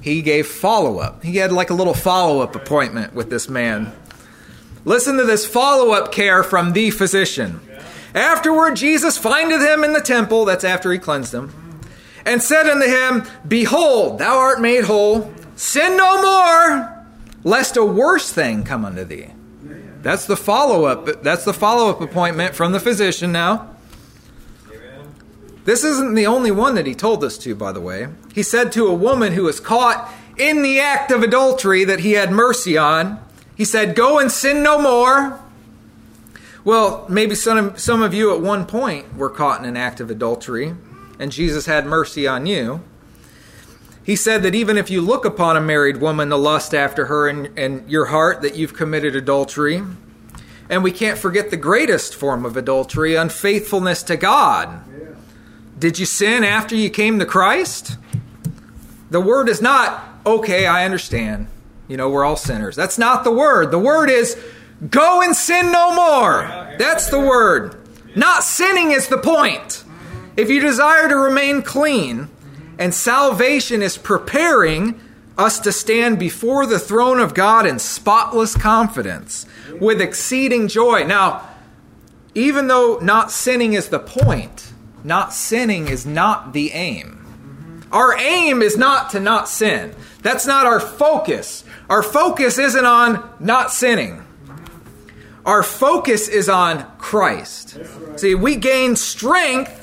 he 0.01 0.21
gave 0.21 0.47
follow 0.47 0.99
up. 0.99 1.23
He 1.23 1.37
had 1.37 1.51
like 1.51 1.69
a 1.69 1.73
little 1.73 1.93
follow 1.93 2.41
up 2.41 2.55
appointment 2.55 3.13
with 3.13 3.29
this 3.29 3.49
man. 3.49 3.93
Listen 4.85 5.17
to 5.17 5.25
this 5.25 5.45
follow 5.45 5.91
up 5.91 6.11
care 6.11 6.43
from 6.43 6.73
the 6.73 6.91
physician. 6.91 7.59
Afterward, 8.15 8.75
Jesus 8.75 9.17
findeth 9.17 9.61
him 9.61 9.83
in 9.83 9.93
the 9.93 10.01
temple, 10.01 10.45
that's 10.45 10.63
after 10.63 10.91
he 10.91 10.97
cleansed 10.97 11.33
him, 11.33 11.53
and 12.25 12.41
said 12.41 12.67
unto 12.67 12.87
him, 12.87 13.23
Behold, 13.47 14.19
thou 14.19 14.37
art 14.37 14.61
made 14.61 14.85
whole, 14.85 15.31
sin 15.55 15.97
no 15.97 16.21
more, 16.21 16.96
lest 17.43 17.77
a 17.77 17.85
worse 17.85 18.31
thing 18.31 18.63
come 18.63 18.85
unto 18.85 19.03
thee. 19.03 19.27
That's 20.01 20.25
the 20.25 20.37
follow 20.37 20.85
up. 20.85 21.23
That's 21.23 21.43
the 21.43 21.53
follow 21.53 21.89
up 21.89 22.01
appointment 22.01 22.55
from 22.55 22.71
the 22.71 22.79
physician 22.79 23.31
now. 23.31 23.75
This 25.65 25.83
isn't 25.83 26.13
the 26.13 26.27
only 26.27 26.49
one 26.49 26.75
that 26.75 26.85
he 26.85 26.95
told 26.95 27.19
this 27.19 27.37
to, 27.39 27.53
by 27.53 27.73
the 27.73 27.81
way. 27.81 28.07
He 28.33 28.41
said 28.41 28.71
to 28.71 28.87
a 28.87 28.93
woman 28.93 29.33
who 29.33 29.43
was 29.43 29.59
caught 29.59 30.09
in 30.37 30.61
the 30.61 30.79
act 30.79 31.11
of 31.11 31.23
adultery 31.23 31.83
that 31.83 31.99
he 31.99 32.13
had 32.13 32.31
mercy 32.31 32.77
on, 32.77 33.19
he 33.53 33.65
said, 33.65 33.95
Go 33.95 34.17
and 34.17 34.31
sin 34.31 34.63
no 34.63 34.79
more. 34.79 35.41
Well, 36.63 37.05
maybe 37.09 37.35
some 37.35 37.57
of, 37.57 37.79
some 37.79 38.01
of 38.01 38.13
you 38.13 38.33
at 38.33 38.39
one 38.39 38.65
point 38.65 39.17
were 39.17 39.29
caught 39.29 39.59
in 39.59 39.65
an 39.65 39.75
act 39.75 39.99
of 39.99 40.09
adultery, 40.09 40.73
and 41.19 41.31
Jesus 41.31 41.65
had 41.65 41.85
mercy 41.85 42.27
on 42.27 42.45
you. 42.45 42.81
He 44.07 44.15
said 44.15 44.41
that 44.43 44.55
even 44.55 44.77
if 44.77 44.89
you 44.89 45.01
look 45.01 45.25
upon 45.25 45.57
a 45.57 45.61
married 45.61 45.97
woman 45.97 46.29
to 46.29 46.37
lust 46.37 46.73
after 46.73 47.07
her 47.07 47.27
in, 47.27 47.47
in 47.57 47.83
your 47.89 48.05
heart, 48.05 48.41
that 48.41 48.55
you've 48.55 48.73
committed 48.73 49.17
adultery. 49.17 49.83
And 50.69 50.81
we 50.81 50.93
can't 50.93 51.17
forget 51.17 51.51
the 51.51 51.57
greatest 51.57 52.15
form 52.15 52.45
of 52.45 52.55
adultery 52.55 53.15
unfaithfulness 53.15 54.03
to 54.03 54.15
God. 54.15 54.79
Did 55.77 55.99
you 55.99 56.05
sin 56.05 56.45
after 56.45 56.73
you 56.73 56.89
came 56.89 57.19
to 57.19 57.25
Christ? 57.25 57.97
The 59.09 59.19
word 59.19 59.49
is 59.49 59.61
not, 59.61 60.01
okay, 60.25 60.65
I 60.65 60.85
understand. 60.85 61.47
You 61.89 61.97
know, 61.97 62.09
we're 62.09 62.23
all 62.23 62.37
sinners. 62.37 62.77
That's 62.77 62.97
not 62.97 63.25
the 63.25 63.31
word. 63.31 63.71
The 63.71 63.79
word 63.79 64.09
is 64.09 64.41
go 64.89 65.21
and 65.21 65.35
sin 65.35 65.69
no 65.69 65.93
more. 65.93 66.43
That's 66.79 67.09
the 67.09 67.19
word. 67.19 67.75
Not 68.15 68.45
sinning 68.45 68.91
is 68.91 69.09
the 69.09 69.17
point. 69.17 69.83
If 70.37 70.49
you 70.49 70.61
desire 70.61 71.09
to 71.09 71.15
remain 71.17 71.61
clean, 71.61 72.29
and 72.79 72.93
salvation 72.93 73.81
is 73.81 73.97
preparing 73.97 74.99
us 75.37 75.59
to 75.59 75.71
stand 75.71 76.17
before 76.17 76.65
the 76.65 76.79
throne 76.79 77.19
of 77.19 77.33
God 77.33 77.65
in 77.65 77.79
spotless 77.79 78.55
confidence 78.55 79.45
with 79.79 80.01
exceeding 80.01 80.67
joy. 80.67 81.03
Now, 81.03 81.47
even 82.33 82.67
though 82.67 82.99
not 83.01 83.31
sinning 83.31 83.73
is 83.73 83.89
the 83.89 83.99
point, 83.99 84.73
not 85.03 85.33
sinning 85.33 85.87
is 85.87 86.05
not 86.05 86.53
the 86.53 86.71
aim. 86.71 87.85
Our 87.91 88.17
aim 88.17 88.61
is 88.61 88.77
not 88.77 89.11
to 89.11 89.19
not 89.19 89.47
sin. 89.47 89.95
That's 90.21 90.45
not 90.45 90.65
our 90.65 90.79
focus. 90.79 91.63
Our 91.89 92.03
focus 92.03 92.57
isn't 92.57 92.85
on 92.85 93.27
not 93.39 93.71
sinning. 93.71 94.23
Our 95.45 95.63
focus 95.63 96.27
is 96.27 96.49
on 96.49 96.85
Christ. 96.97 97.77
See, 98.17 98.35
we 98.35 98.57
gain 98.57 98.97
strength 98.97 99.76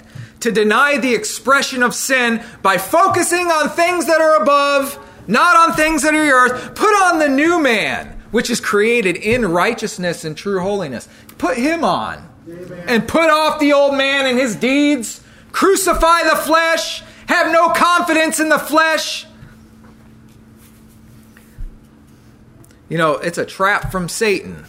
to 0.44 0.52
deny 0.52 0.98
the 0.98 1.14
expression 1.14 1.82
of 1.82 1.94
sin 1.94 2.44
by 2.60 2.76
focusing 2.76 3.46
on 3.46 3.70
things 3.70 4.04
that 4.04 4.20
are 4.20 4.42
above, 4.42 4.98
not 5.26 5.56
on 5.56 5.74
things 5.74 6.02
that 6.02 6.14
are 6.14 6.18
earth. 6.18 6.74
Put 6.74 6.92
on 7.02 7.18
the 7.18 7.30
new 7.30 7.62
man, 7.62 8.20
which 8.30 8.50
is 8.50 8.60
created 8.60 9.16
in 9.16 9.46
righteousness 9.46 10.22
and 10.22 10.36
true 10.36 10.60
holiness. 10.60 11.08
Put 11.38 11.56
him 11.56 11.82
on. 11.82 12.28
Amen. 12.46 12.84
And 12.86 13.08
put 13.08 13.30
off 13.30 13.58
the 13.58 13.72
old 13.72 13.96
man 13.96 14.26
and 14.26 14.38
his 14.38 14.54
deeds. 14.54 15.22
Crucify 15.50 16.24
the 16.24 16.36
flesh. 16.36 17.02
Have 17.26 17.50
no 17.50 17.70
confidence 17.70 18.38
in 18.38 18.50
the 18.50 18.58
flesh. 18.58 19.26
You 22.90 22.98
know, 22.98 23.12
it's 23.12 23.38
a 23.38 23.46
trap 23.46 23.90
from 23.90 24.10
Satan 24.10 24.66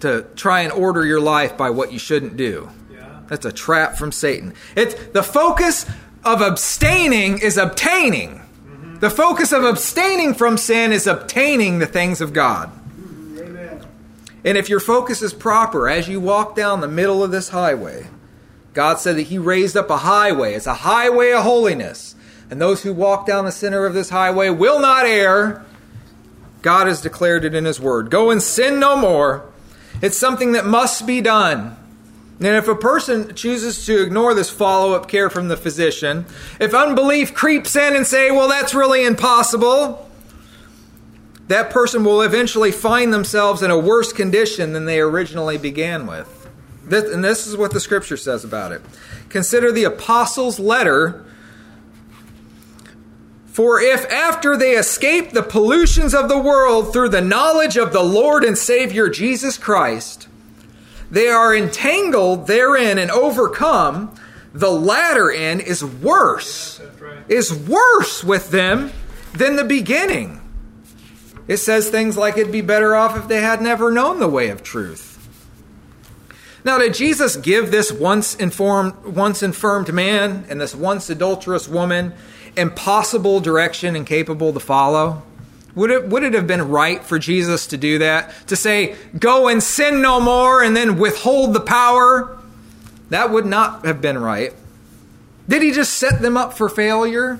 to 0.00 0.26
try 0.34 0.62
and 0.62 0.72
order 0.72 1.06
your 1.06 1.20
life 1.20 1.56
by 1.56 1.70
what 1.70 1.92
you 1.92 2.00
shouldn't 2.00 2.36
do. 2.36 2.68
That's 3.28 3.46
a 3.46 3.52
trap 3.52 3.96
from 3.96 4.12
Satan. 4.12 4.54
It's 4.76 4.94
the 5.08 5.22
focus 5.22 5.86
of 6.24 6.40
abstaining 6.40 7.38
is 7.38 7.56
obtaining. 7.56 8.40
Mm-hmm. 8.40 8.98
The 8.98 9.10
focus 9.10 9.52
of 9.52 9.64
abstaining 9.64 10.34
from 10.34 10.56
sin 10.56 10.92
is 10.92 11.06
obtaining 11.06 11.78
the 11.78 11.86
things 11.86 12.20
of 12.20 12.32
God. 12.32 12.70
Amen. 13.38 13.86
And 14.44 14.58
if 14.58 14.68
your 14.68 14.80
focus 14.80 15.22
is 15.22 15.32
proper 15.32 15.88
as 15.88 16.08
you 16.08 16.20
walk 16.20 16.56
down 16.56 16.80
the 16.80 16.88
middle 16.88 17.22
of 17.22 17.30
this 17.30 17.50
highway, 17.50 18.06
God 18.74 18.98
said 18.98 19.16
that 19.16 19.22
He 19.22 19.38
raised 19.38 19.76
up 19.76 19.90
a 19.90 19.98
highway. 19.98 20.54
It's 20.54 20.66
a 20.66 20.74
highway 20.74 21.32
of 21.32 21.44
holiness. 21.44 22.14
And 22.50 22.60
those 22.60 22.82
who 22.82 22.94
walk 22.94 23.26
down 23.26 23.44
the 23.44 23.52
center 23.52 23.84
of 23.84 23.94
this 23.94 24.10
highway 24.10 24.48
will 24.50 24.80
not 24.80 25.04
err. 25.04 25.64
God 26.62 26.86
has 26.86 27.00
declared 27.00 27.44
it 27.44 27.54
in 27.54 27.66
His 27.66 27.78
Word. 27.78 28.10
Go 28.10 28.30
and 28.30 28.42
sin 28.42 28.80
no 28.80 28.96
more 28.96 29.44
it's 30.00 30.16
something 30.16 30.52
that 30.52 30.64
must 30.64 31.06
be 31.06 31.20
done. 31.20 31.76
And 32.38 32.48
if 32.48 32.68
a 32.68 32.74
person 32.74 33.34
chooses 33.34 33.84
to 33.86 34.00
ignore 34.00 34.32
this 34.32 34.48
follow 34.48 34.92
up 34.92 35.08
care 35.08 35.28
from 35.28 35.48
the 35.48 35.56
physician, 35.56 36.24
if 36.60 36.72
unbelief 36.72 37.34
creeps 37.34 37.74
in 37.74 37.96
and 37.96 38.06
say, 38.06 38.30
well, 38.30 38.48
that's 38.48 38.74
really 38.74 39.04
impossible, 39.04 40.08
that 41.48 41.70
person 41.70 42.04
will 42.04 42.22
eventually 42.22 42.70
find 42.70 43.12
themselves 43.12 43.62
in 43.62 43.70
a 43.70 43.78
worse 43.78 44.12
condition 44.12 44.72
than 44.72 44.84
they 44.84 45.00
originally 45.00 45.58
began 45.58 46.06
with. 46.06 46.48
This, 46.84 47.12
and 47.12 47.24
this 47.24 47.46
is 47.46 47.56
what 47.56 47.72
the 47.72 47.80
scripture 47.80 48.16
says 48.16 48.44
about 48.44 48.70
it. 48.70 48.82
Consider 49.28 49.72
the 49.72 49.84
apostles' 49.84 50.60
letter 50.60 51.24
for 53.46 53.80
if 53.80 54.04
after 54.12 54.56
they 54.56 54.76
escape 54.76 55.32
the 55.32 55.42
pollutions 55.42 56.14
of 56.14 56.28
the 56.28 56.38
world 56.38 56.92
through 56.92 57.08
the 57.08 57.20
knowledge 57.20 57.76
of 57.76 57.92
the 57.92 58.04
Lord 58.04 58.44
and 58.44 58.56
Savior 58.56 59.08
Jesus 59.08 59.58
Christ, 59.58 60.27
they 61.10 61.28
are 61.28 61.54
entangled 61.54 62.46
therein 62.46 62.98
and 62.98 63.10
overcome, 63.10 64.14
the 64.52 64.70
latter 64.70 65.30
end 65.30 65.60
is 65.60 65.84
worse, 65.84 66.80
is 67.28 67.52
worse 67.52 68.24
with 68.24 68.50
them 68.50 68.92
than 69.32 69.56
the 69.56 69.64
beginning. 69.64 70.40
It 71.46 71.58
says 71.58 71.88
things 71.88 72.16
like 72.16 72.36
it'd 72.36 72.52
be 72.52 72.60
better 72.60 72.94
off 72.94 73.16
if 73.16 73.28
they 73.28 73.40
had 73.40 73.62
never 73.62 73.90
known 73.90 74.20
the 74.20 74.28
way 74.28 74.50
of 74.50 74.62
truth. 74.62 75.06
Now, 76.64 76.76
did 76.76 76.92
Jesus 76.92 77.36
give 77.36 77.70
this 77.70 77.90
once 77.90 78.34
informed, 78.34 79.04
once 79.04 79.42
infirmed 79.42 79.92
man 79.92 80.44
and 80.50 80.60
this 80.60 80.74
once 80.74 81.08
adulterous 81.08 81.68
woman 81.68 82.12
impossible 82.56 83.40
direction 83.40 83.96
and 83.96 84.06
capable 84.06 84.52
to 84.52 84.60
follow? 84.60 85.22
Would 85.74 85.90
it, 85.90 86.08
would 86.08 86.22
it 86.22 86.34
have 86.34 86.46
been 86.46 86.68
right 86.68 87.02
for 87.02 87.18
Jesus 87.18 87.68
to 87.68 87.76
do 87.76 87.98
that? 87.98 88.32
To 88.48 88.56
say, 88.56 88.96
go 89.18 89.48
and 89.48 89.62
sin 89.62 90.02
no 90.02 90.20
more 90.20 90.62
and 90.62 90.76
then 90.76 90.98
withhold 90.98 91.54
the 91.54 91.60
power? 91.60 92.38
That 93.10 93.30
would 93.30 93.46
not 93.46 93.86
have 93.86 94.00
been 94.00 94.18
right. 94.18 94.52
Did 95.48 95.62
he 95.62 95.72
just 95.72 95.94
set 95.94 96.20
them 96.20 96.36
up 96.36 96.54
for 96.54 96.68
failure? 96.68 97.38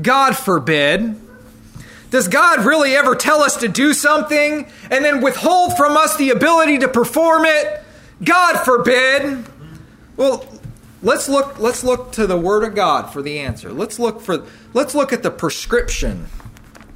God 0.00 0.36
forbid. 0.36 1.20
Does 2.10 2.28
God 2.28 2.64
really 2.64 2.94
ever 2.94 3.14
tell 3.14 3.40
us 3.40 3.56
to 3.58 3.68
do 3.68 3.94
something 3.94 4.70
and 4.90 5.04
then 5.04 5.22
withhold 5.22 5.76
from 5.76 5.96
us 5.96 6.16
the 6.16 6.30
ability 6.30 6.78
to 6.78 6.88
perform 6.88 7.44
it? 7.46 7.82
God 8.22 8.58
forbid. 8.58 9.44
Well, 10.16 10.46
Let's 11.02 11.28
look, 11.28 11.58
let's 11.58 11.82
look 11.82 12.12
to 12.12 12.28
the 12.28 12.38
Word 12.38 12.62
of 12.62 12.76
God 12.76 13.12
for 13.12 13.22
the 13.22 13.40
answer. 13.40 13.72
Let's 13.72 13.98
look, 13.98 14.20
for, 14.20 14.46
let's 14.72 14.94
look 14.94 15.12
at 15.12 15.24
the 15.24 15.32
prescription 15.32 16.26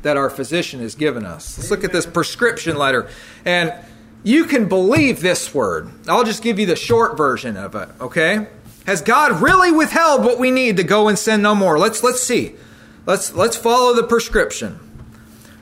that 0.07 0.17
our 0.17 0.31
physician 0.31 0.79
has 0.79 0.95
given 0.95 1.27
us. 1.27 1.59
Let's 1.59 1.69
look 1.69 1.83
at 1.83 1.91
this 1.91 2.07
prescription 2.07 2.77
letter. 2.77 3.09
And 3.45 3.75
you 4.23 4.45
can 4.45 4.69
believe 4.69 5.21
this 5.21 5.53
word. 5.53 5.91
I'll 6.07 6.23
just 6.23 6.45
give 6.45 6.61
you 6.61 6.67
the 6.67 6.77
short 6.77 7.17
version 7.17 7.57
of 7.57 7.75
it, 7.75 7.89
okay? 8.01 8.47
Has 8.87 9.03
God 9.03 9.43
really 9.43 9.73
withheld 9.73 10.25
what 10.25 10.39
we 10.39 10.53
need 10.53 10.77
to 10.77 10.85
go 10.85 11.09
and 11.09 11.19
sin 11.19 11.43
no 11.43 11.57
more? 11.57 11.77
Let's 11.77 12.05
let's 12.05 12.21
see. 12.21 12.55
Let's 13.05 13.35
let's 13.35 13.57
follow 13.57 13.95
the 13.95 14.05
prescription. 14.05 14.79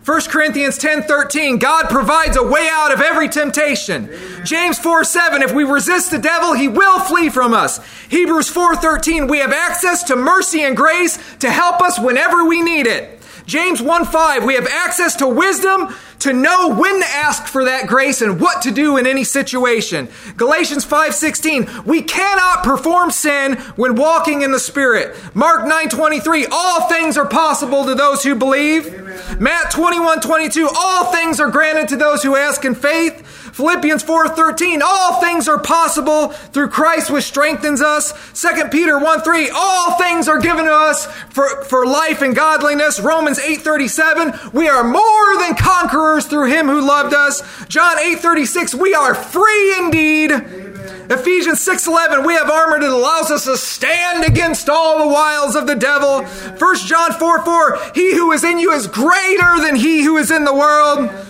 1 0.04 0.20
Corinthians 0.28 0.76
10 0.76 1.04
13, 1.04 1.59
God 1.59 1.88
provides 1.88 2.37
a 2.37 2.42
way 2.42 2.68
out 2.70 2.92
of 2.92 3.00
every 3.00 3.30
temptation. 3.30 4.11
Amen. 4.11 4.44
James 4.44 4.78
4 4.78 5.04
7, 5.04 5.40
if 5.40 5.54
we 5.54 5.64
resist 5.64 6.11
the 6.11 6.18
devil, 6.18 6.52
he 6.52 6.68
will 6.68 7.00
flee 7.00 7.30
from 7.30 7.54
us. 7.54 7.80
Hebrews 8.11 8.50
4 8.50 8.76
13, 8.76 9.26
we 9.26 9.38
have 9.38 9.52
access 9.52 10.02
to 10.02 10.16
mercy 10.16 10.61
and 10.61 10.76
grace 10.76 11.18
to 11.38 11.50
help 11.50 11.80
us 11.80 11.98
whenever 11.98 12.44
we 12.44 12.61
need 12.61 12.87
it. 12.87 13.23
James 13.46 13.83
1 13.83 14.04
5, 14.07 14.44
we 14.44 14.54
have 14.54 14.66
access 14.66 15.16
to 15.16 15.26
wisdom 15.26 15.94
to 16.20 16.33
know 16.33 16.68
when 16.68 17.00
to 17.00 17.07
ask 17.07 17.46
for 17.46 17.64
that 17.64 17.87
grace 17.87 18.22
and 18.22 18.40
what 18.40 18.62
to 18.62 18.70
do 18.70 18.96
in 18.96 19.07
any 19.07 19.24
situation. 19.24 20.09
Galatians 20.38 20.85
5:16, 20.85 21.68
we 21.85 22.00
cannot 22.00 22.64
perform 22.64 23.11
sin 23.11 23.57
when 23.76 23.94
walking 23.94 24.40
in 24.40 24.50
the 24.50 24.59
spirit. 24.59 25.14
Mark 25.35 25.66
9:23, 25.66 26.46
all 26.50 26.88
things 26.88 27.18
are 27.18 27.26
possible 27.26 27.85
to 27.85 27.94
those 27.94 28.22
who 28.22 28.35
believe. 28.35 28.87
Amen. 28.87 29.37
Matt 29.38 29.70
21:22, 29.70 30.66
all 30.74 31.12
things 31.12 31.40
are 31.40 31.50
granted 31.50 31.88
to 31.88 31.96
those 31.96 32.22
who 32.22 32.37
ask 32.37 32.64
in 32.64 32.74
faith. 32.74 33.43
Philippians 33.54 34.02
4:13, 34.02 34.82
all 34.84 35.20
things 35.20 35.48
are 35.48 35.60
possible 35.60 36.30
through 36.52 36.70
Christ 36.70 37.08
which 37.08 37.22
strengthens 37.22 37.80
us. 37.80 38.12
2 38.34 38.72
Peter 38.72 38.98
1:3, 38.98 39.48
all 39.54 39.92
things 39.92 40.28
are 40.28 40.40
given 40.40 40.64
to 40.64 40.74
us 40.74 41.06
for, 41.30 41.62
for 41.66 41.86
life 41.86 42.20
and 42.20 42.34
godliness. 42.34 42.98
Romans 42.98 43.38
8:37, 43.38 44.52
we 44.52 44.68
are 44.68 44.82
more 44.82 45.38
than 45.38 45.54
conquerors 45.54 46.24
through 46.24 46.46
him 46.46 46.66
who 46.66 46.80
loved 46.80 47.14
us. 47.14 47.44
John 47.68 47.96
8:36, 47.98 48.74
we 48.74 48.92
are 48.92 49.14
free 49.14 49.76
indeed. 49.78 50.32
Amen. 50.32 51.06
Ephesians 51.10 51.60
6:11, 51.60 52.24
we 52.24 52.34
have 52.34 52.50
armor 52.50 52.80
that 52.80 52.90
allows 52.90 53.30
us 53.30 53.44
to 53.44 53.56
stand 53.56 54.24
against 54.24 54.68
all 54.68 54.98
the 54.98 55.06
wiles 55.06 55.54
of 55.54 55.68
the 55.68 55.76
devil. 55.76 56.26
Amen. 56.26 56.56
1 56.58 56.86
John 56.88 57.12
4 57.12 57.44
4, 57.44 57.78
he 57.94 58.16
who 58.16 58.32
is 58.32 58.42
in 58.42 58.58
you 58.58 58.72
is 58.72 58.88
greater 58.88 59.60
than 59.60 59.76
he 59.76 60.02
who 60.02 60.16
is 60.16 60.32
in 60.32 60.44
the 60.44 60.54
world. 60.54 60.98
Amen. 60.98 61.26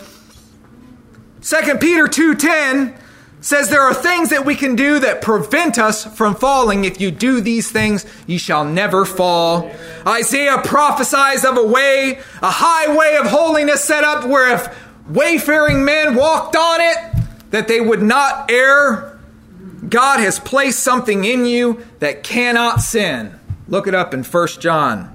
2 1.44 1.78
Peter 1.78 2.08
2:10 2.08 2.94
says 3.42 3.68
there 3.68 3.82
are 3.82 3.92
things 3.92 4.30
that 4.30 4.46
we 4.46 4.56
can 4.56 4.74
do 4.74 4.98
that 4.98 5.20
prevent 5.20 5.78
us 5.78 6.02
from 6.02 6.34
falling. 6.34 6.86
If 6.86 6.98
you 7.02 7.10
do 7.10 7.42
these 7.42 7.70
things, 7.70 8.06
you 8.26 8.38
shall 8.38 8.64
never 8.64 9.04
fall. 9.04 9.70
Isaiah 10.06 10.62
prophesies 10.64 11.44
of 11.44 11.58
a 11.58 11.62
way, 11.62 12.18
a 12.40 12.50
highway 12.50 13.18
of 13.20 13.26
holiness 13.26 13.84
set 13.84 14.04
up 14.04 14.24
where 14.24 14.54
if 14.54 14.74
wayfaring 15.06 15.84
men 15.84 16.14
walked 16.14 16.56
on 16.56 16.80
it, 16.80 16.96
that 17.50 17.68
they 17.68 17.78
would 17.78 18.02
not 18.02 18.50
err. 18.50 19.18
God 19.86 20.20
has 20.20 20.38
placed 20.38 20.82
something 20.82 21.26
in 21.26 21.44
you 21.44 21.84
that 21.98 22.22
cannot 22.22 22.80
sin. 22.80 23.38
Look 23.68 23.86
it 23.86 23.94
up 23.94 24.14
in 24.14 24.24
1 24.24 24.48
John. 24.60 25.14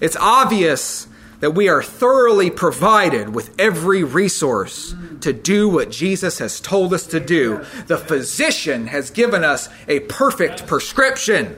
It's 0.00 0.16
obvious 0.16 1.06
that 1.44 1.50
we 1.50 1.68
are 1.68 1.82
thoroughly 1.82 2.48
provided 2.48 3.34
with 3.34 3.54
every 3.58 4.02
resource 4.02 4.94
to 5.20 5.30
do 5.30 5.68
what 5.68 5.90
Jesus 5.90 6.38
has 6.38 6.58
told 6.58 6.94
us 6.94 7.06
to 7.08 7.20
do. 7.20 7.62
The 7.86 7.98
physician 7.98 8.86
has 8.86 9.10
given 9.10 9.44
us 9.44 9.68
a 9.86 10.00
perfect 10.00 10.66
prescription. 10.66 11.54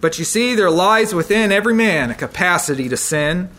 But 0.00 0.18
you 0.18 0.24
see, 0.24 0.54
there 0.54 0.70
lies 0.70 1.14
within 1.14 1.52
every 1.52 1.74
man 1.74 2.10
a 2.10 2.14
capacity 2.14 2.88
to 2.88 2.96
sin. 2.96 3.50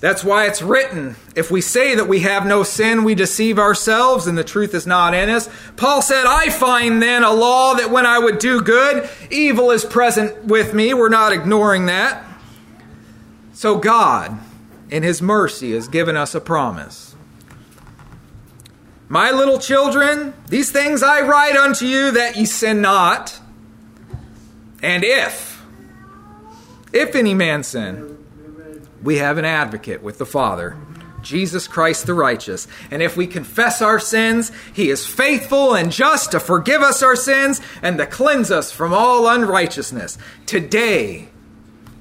That's 0.00 0.24
why 0.24 0.46
it's 0.46 0.62
written. 0.62 1.16
If 1.36 1.50
we 1.50 1.60
say 1.60 1.96
that 1.96 2.08
we 2.08 2.20
have 2.20 2.46
no 2.46 2.62
sin, 2.62 3.04
we 3.04 3.14
deceive 3.14 3.58
ourselves 3.58 4.26
and 4.26 4.38
the 4.38 4.44
truth 4.44 4.72
is 4.72 4.86
not 4.86 5.12
in 5.12 5.28
us. 5.28 5.50
Paul 5.76 6.00
said, 6.00 6.24
I 6.24 6.48
find 6.48 7.02
then 7.02 7.22
a 7.22 7.34
law 7.34 7.74
that 7.74 7.90
when 7.90 8.06
I 8.06 8.18
would 8.18 8.38
do 8.38 8.62
good, 8.62 9.10
evil 9.30 9.72
is 9.72 9.84
present 9.84 10.46
with 10.46 10.72
me. 10.72 10.94
We're 10.94 11.10
not 11.10 11.34
ignoring 11.34 11.84
that. 11.84 12.24
So 13.58 13.76
God, 13.76 14.38
in 14.88 15.02
His 15.02 15.20
mercy, 15.20 15.72
has 15.72 15.88
given 15.88 16.16
us 16.16 16.32
a 16.32 16.40
promise. 16.40 17.16
My 19.08 19.32
little 19.32 19.58
children, 19.58 20.32
these 20.46 20.70
things 20.70 21.02
I 21.02 21.22
write 21.22 21.56
unto 21.56 21.84
you 21.84 22.12
that 22.12 22.36
ye 22.36 22.44
sin 22.44 22.80
not. 22.80 23.40
And 24.80 25.02
if, 25.02 25.60
if 26.92 27.16
any 27.16 27.34
man 27.34 27.64
sin, 27.64 28.16
we 29.02 29.16
have 29.16 29.38
an 29.38 29.44
advocate 29.44 30.04
with 30.04 30.18
the 30.18 30.24
Father, 30.24 30.76
Jesus 31.20 31.66
Christ 31.66 32.06
the 32.06 32.14
righteous. 32.14 32.68
And 32.92 33.02
if 33.02 33.16
we 33.16 33.26
confess 33.26 33.82
our 33.82 33.98
sins, 33.98 34.52
he 34.72 34.88
is 34.88 35.04
faithful 35.04 35.74
and 35.74 35.90
just 35.90 36.30
to 36.30 36.38
forgive 36.38 36.82
us 36.82 37.02
our 37.02 37.16
sins 37.16 37.60
and 37.82 37.98
to 37.98 38.06
cleanse 38.06 38.52
us 38.52 38.70
from 38.70 38.94
all 38.94 39.26
unrighteousness. 39.26 40.16
Today, 40.46 41.30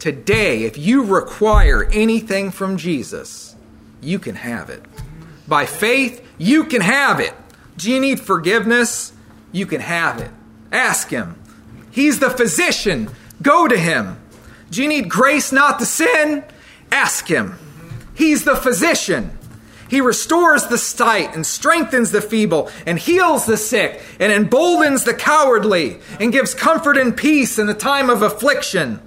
today, 0.08 0.64
if 0.64 0.78
you 0.78 1.04
require 1.04 1.84
anything 1.92 2.50
from 2.50 2.78
Jesus, 2.78 3.58
you 4.00 4.20
can 4.20 4.36
have 4.36 4.70
it. 4.70 4.82
By 5.50 5.66
faith, 5.66 6.26
you 6.38 6.64
can 6.64 6.80
have 6.80 7.20
it. 7.20 7.34
Do 7.76 7.92
you 7.92 8.00
need 8.00 8.22
forgiveness? 8.22 9.12
You 9.52 9.66
can 9.66 9.82
have 9.82 10.22
it. 10.22 10.32
Ask 10.72 11.10
him. 11.10 11.36
He's 11.92 12.20
the 12.20 12.30
physician. 12.30 13.10
Go 13.42 13.68
to 13.68 13.78
him. 13.78 14.18
Do 14.70 14.82
you 14.82 14.88
need 14.88 15.10
grace 15.10 15.52
not 15.52 15.78
to 15.80 15.86
sin? 15.86 16.46
Ask 16.90 17.28
him. 17.28 17.60
He's 18.16 18.46
the 18.46 18.56
physician. 18.56 19.38
He 19.90 20.00
restores 20.00 20.68
the 20.68 20.78
sight 20.78 21.36
and 21.36 21.46
strengthens 21.46 22.12
the 22.12 22.22
feeble 22.22 22.72
and 22.86 22.98
heals 22.98 23.46
the 23.46 23.58
sick 23.58 24.02
and 24.22 24.32
emboldens 24.32 25.04
the 25.04 25.14
cowardly 25.14 26.00
and 26.18 26.32
gives 26.32 26.54
comfort 26.54 26.96
and 26.96 27.16
peace 27.16 27.60
in 27.60 27.68
the 27.68 27.74
time 27.74 28.10
of 28.10 28.22
affliction. 28.22 29.02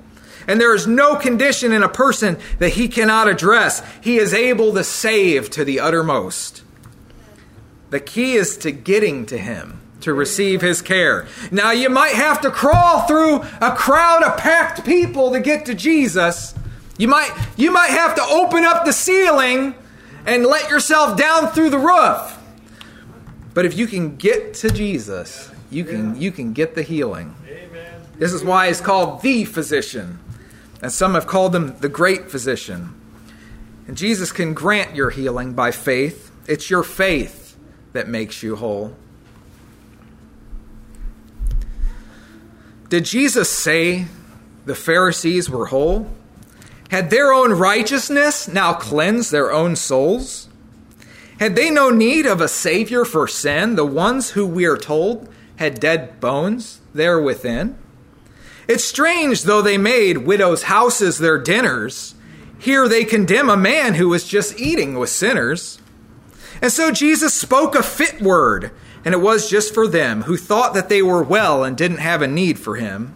And 0.50 0.60
there 0.60 0.74
is 0.74 0.84
no 0.84 1.14
condition 1.14 1.70
in 1.70 1.84
a 1.84 1.88
person 1.88 2.36
that 2.58 2.70
he 2.70 2.88
cannot 2.88 3.28
address. 3.28 3.84
He 4.00 4.16
is 4.16 4.34
able 4.34 4.74
to 4.74 4.82
save 4.82 5.48
to 5.50 5.64
the 5.64 5.78
uttermost. 5.78 6.64
The 7.90 8.00
key 8.00 8.32
is 8.32 8.56
to 8.58 8.72
getting 8.72 9.26
to 9.26 9.38
him 9.38 9.80
to 10.00 10.12
receive 10.12 10.60
his 10.60 10.82
care. 10.82 11.28
Now, 11.52 11.70
you 11.70 11.88
might 11.88 12.14
have 12.14 12.40
to 12.40 12.50
crawl 12.50 13.02
through 13.02 13.42
a 13.60 13.76
crowd 13.76 14.24
of 14.24 14.38
packed 14.38 14.84
people 14.84 15.30
to 15.30 15.38
get 15.38 15.66
to 15.66 15.74
Jesus. 15.76 16.52
You 16.98 17.06
might, 17.06 17.30
you 17.56 17.70
might 17.70 17.90
have 17.90 18.16
to 18.16 18.22
open 18.22 18.64
up 18.64 18.84
the 18.84 18.92
ceiling 18.92 19.76
and 20.26 20.44
let 20.44 20.68
yourself 20.68 21.16
down 21.16 21.52
through 21.52 21.70
the 21.70 21.78
roof. 21.78 22.36
But 23.54 23.66
if 23.66 23.78
you 23.78 23.86
can 23.86 24.16
get 24.16 24.54
to 24.54 24.70
Jesus, 24.70 25.48
you 25.70 25.84
can, 25.84 26.20
you 26.20 26.32
can 26.32 26.54
get 26.54 26.74
the 26.74 26.82
healing. 26.82 27.36
Amen. 27.48 28.02
This 28.18 28.32
is 28.32 28.42
why 28.42 28.66
he's 28.66 28.80
called 28.80 29.22
the 29.22 29.44
physician. 29.44 30.18
And 30.82 30.92
some 30.92 31.14
have 31.14 31.26
called 31.26 31.54
him 31.54 31.78
the 31.78 31.88
great 31.88 32.30
physician. 32.30 32.94
And 33.86 33.96
Jesus 33.96 34.32
can 34.32 34.54
grant 34.54 34.94
your 34.94 35.10
healing 35.10 35.52
by 35.52 35.70
faith. 35.70 36.30
It's 36.46 36.70
your 36.70 36.82
faith 36.82 37.56
that 37.92 38.08
makes 38.08 38.42
you 38.42 38.56
whole. 38.56 38.94
Did 42.88 43.04
Jesus 43.04 43.48
say 43.48 44.06
the 44.64 44.74
Pharisees 44.74 45.48
were 45.48 45.66
whole? 45.66 46.10
Had 46.90 47.10
their 47.10 47.32
own 47.32 47.52
righteousness 47.52 48.48
now 48.48 48.72
cleansed 48.72 49.30
their 49.30 49.52
own 49.52 49.76
souls? 49.76 50.48
Had 51.38 51.56
they 51.56 51.70
no 51.70 51.90
need 51.90 52.26
of 52.26 52.40
a 52.40 52.48
Savior 52.48 53.04
for 53.04 53.28
sin, 53.28 53.76
the 53.76 53.86
ones 53.86 54.30
who 54.30 54.46
we 54.46 54.66
are 54.66 54.76
told 54.76 55.28
had 55.56 55.78
dead 55.78 56.20
bones 56.20 56.80
there 56.92 57.20
within? 57.20 57.78
It's 58.70 58.84
strange, 58.84 59.42
though 59.42 59.62
they 59.62 59.78
made 59.78 60.18
widows' 60.18 60.62
houses 60.62 61.18
their 61.18 61.38
dinners, 61.38 62.14
here 62.56 62.88
they 62.88 63.04
condemn 63.04 63.50
a 63.50 63.56
man 63.56 63.94
who 63.94 64.08
was 64.08 64.24
just 64.24 64.60
eating 64.60 64.96
with 64.96 65.10
sinners. 65.10 65.80
And 66.62 66.70
so 66.70 66.92
Jesus 66.92 67.34
spoke 67.34 67.74
a 67.74 67.82
fit 67.82 68.22
word, 68.22 68.70
and 69.04 69.12
it 69.12 69.18
was 69.18 69.50
just 69.50 69.74
for 69.74 69.88
them 69.88 70.22
who 70.22 70.36
thought 70.36 70.72
that 70.74 70.88
they 70.88 71.02
were 71.02 71.20
well 71.20 71.64
and 71.64 71.76
didn't 71.76 71.96
have 71.96 72.22
a 72.22 72.28
need 72.28 72.60
for 72.60 72.76
him. 72.76 73.12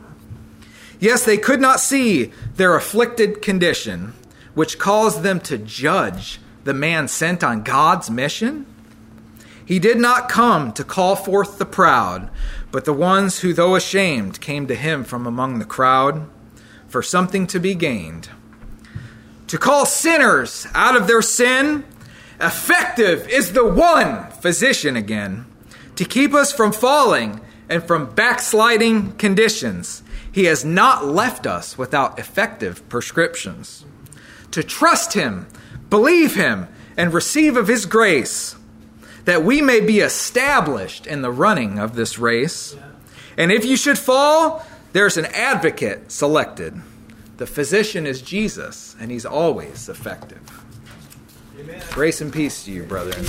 Yes, 0.99 1.25
they 1.25 1.37
could 1.37 1.61
not 1.61 1.79
see 1.79 2.33
their 2.57 2.75
afflicted 2.75 3.41
condition, 3.41 4.13
which 4.55 4.77
caused 4.77 5.23
them 5.23 5.39
to 5.43 5.57
judge 5.57 6.41
the 6.65 6.75
man 6.75 7.07
sent 7.07 7.45
on 7.45 7.63
God's 7.63 8.11
mission. 8.11 8.67
He 9.65 9.79
did 9.79 9.99
not 9.99 10.29
come 10.29 10.73
to 10.73 10.85
call 10.85 11.17
forth 11.17 11.59
the 11.59 11.67
proud, 11.67 12.31
but 12.71 12.85
the 12.85 12.93
ones 12.93 13.41
who, 13.41 13.53
though 13.53 13.77
ashamed, 13.77 14.41
came 14.41 14.67
to 14.67 14.75
him 14.75 15.05
from 15.05 15.27
among 15.27 15.59
the 15.59 15.65
crowd 15.65 16.29
for 16.89 17.03
something 17.03 17.47
to 17.49 17.59
be 17.59 17.75
gained. 17.75 18.29
To 19.49 19.59
call 19.59 19.87
sinners 19.87 20.67
out 20.75 20.97
of 20.97 21.07
their 21.07 21.23
sin, 21.23 21.85
effective 22.41 23.29
is 23.29 23.53
the 23.53 23.67
one 23.67 24.31
physician 24.33 24.97
again, 24.97 25.47
to 25.97 26.05
keep 26.05 26.35
us 26.35 26.53
from 26.53 26.73
falling 26.73 27.41
and 27.69 27.83
from 27.83 28.15
backsliding 28.15 29.13
conditions 29.13 30.03
he 30.35 30.47
has 30.47 30.65
not 30.65 31.07
left 31.07 31.47
us 31.47 31.79
without 31.79 32.19
effective 32.19 32.89
prescriptions. 32.89 33.85
To 34.51 34.65
trust 34.65 35.13
Him, 35.13 35.47
believe 35.89 36.35
Him, 36.35 36.67
and 36.97 37.15
receive 37.15 37.57
of 37.57 37.69
His 37.69 37.87
grace, 37.87 38.57
that 39.25 39.43
we 39.43 39.63
may 39.63 39.81
be 39.81 40.01
established 40.01 41.07
in 41.07 41.23
the 41.23 41.31
running 41.31 41.79
of 41.79 41.95
this 41.95 42.19
race. 42.19 42.77
And 43.37 43.51
if 43.51 43.65
you 43.65 43.77
should 43.77 43.99
fall, 43.99 44.65
there's 44.93 45.17
an 45.17 45.27
advocate 45.27 46.13
selected. 46.13 46.81
The 47.37 47.47
physician 47.47 48.07
is 48.07 48.23
Jesus, 48.23 48.95
and 49.01 49.11
He's 49.11 49.27
always 49.27 49.89
effective. 49.89 50.41
Amen. 51.59 51.83
Grace 51.93 52.21
and 52.21 52.33
peace 52.33 52.65
to 52.65 52.73
you, 52.73 52.85
brethren. 52.85 53.25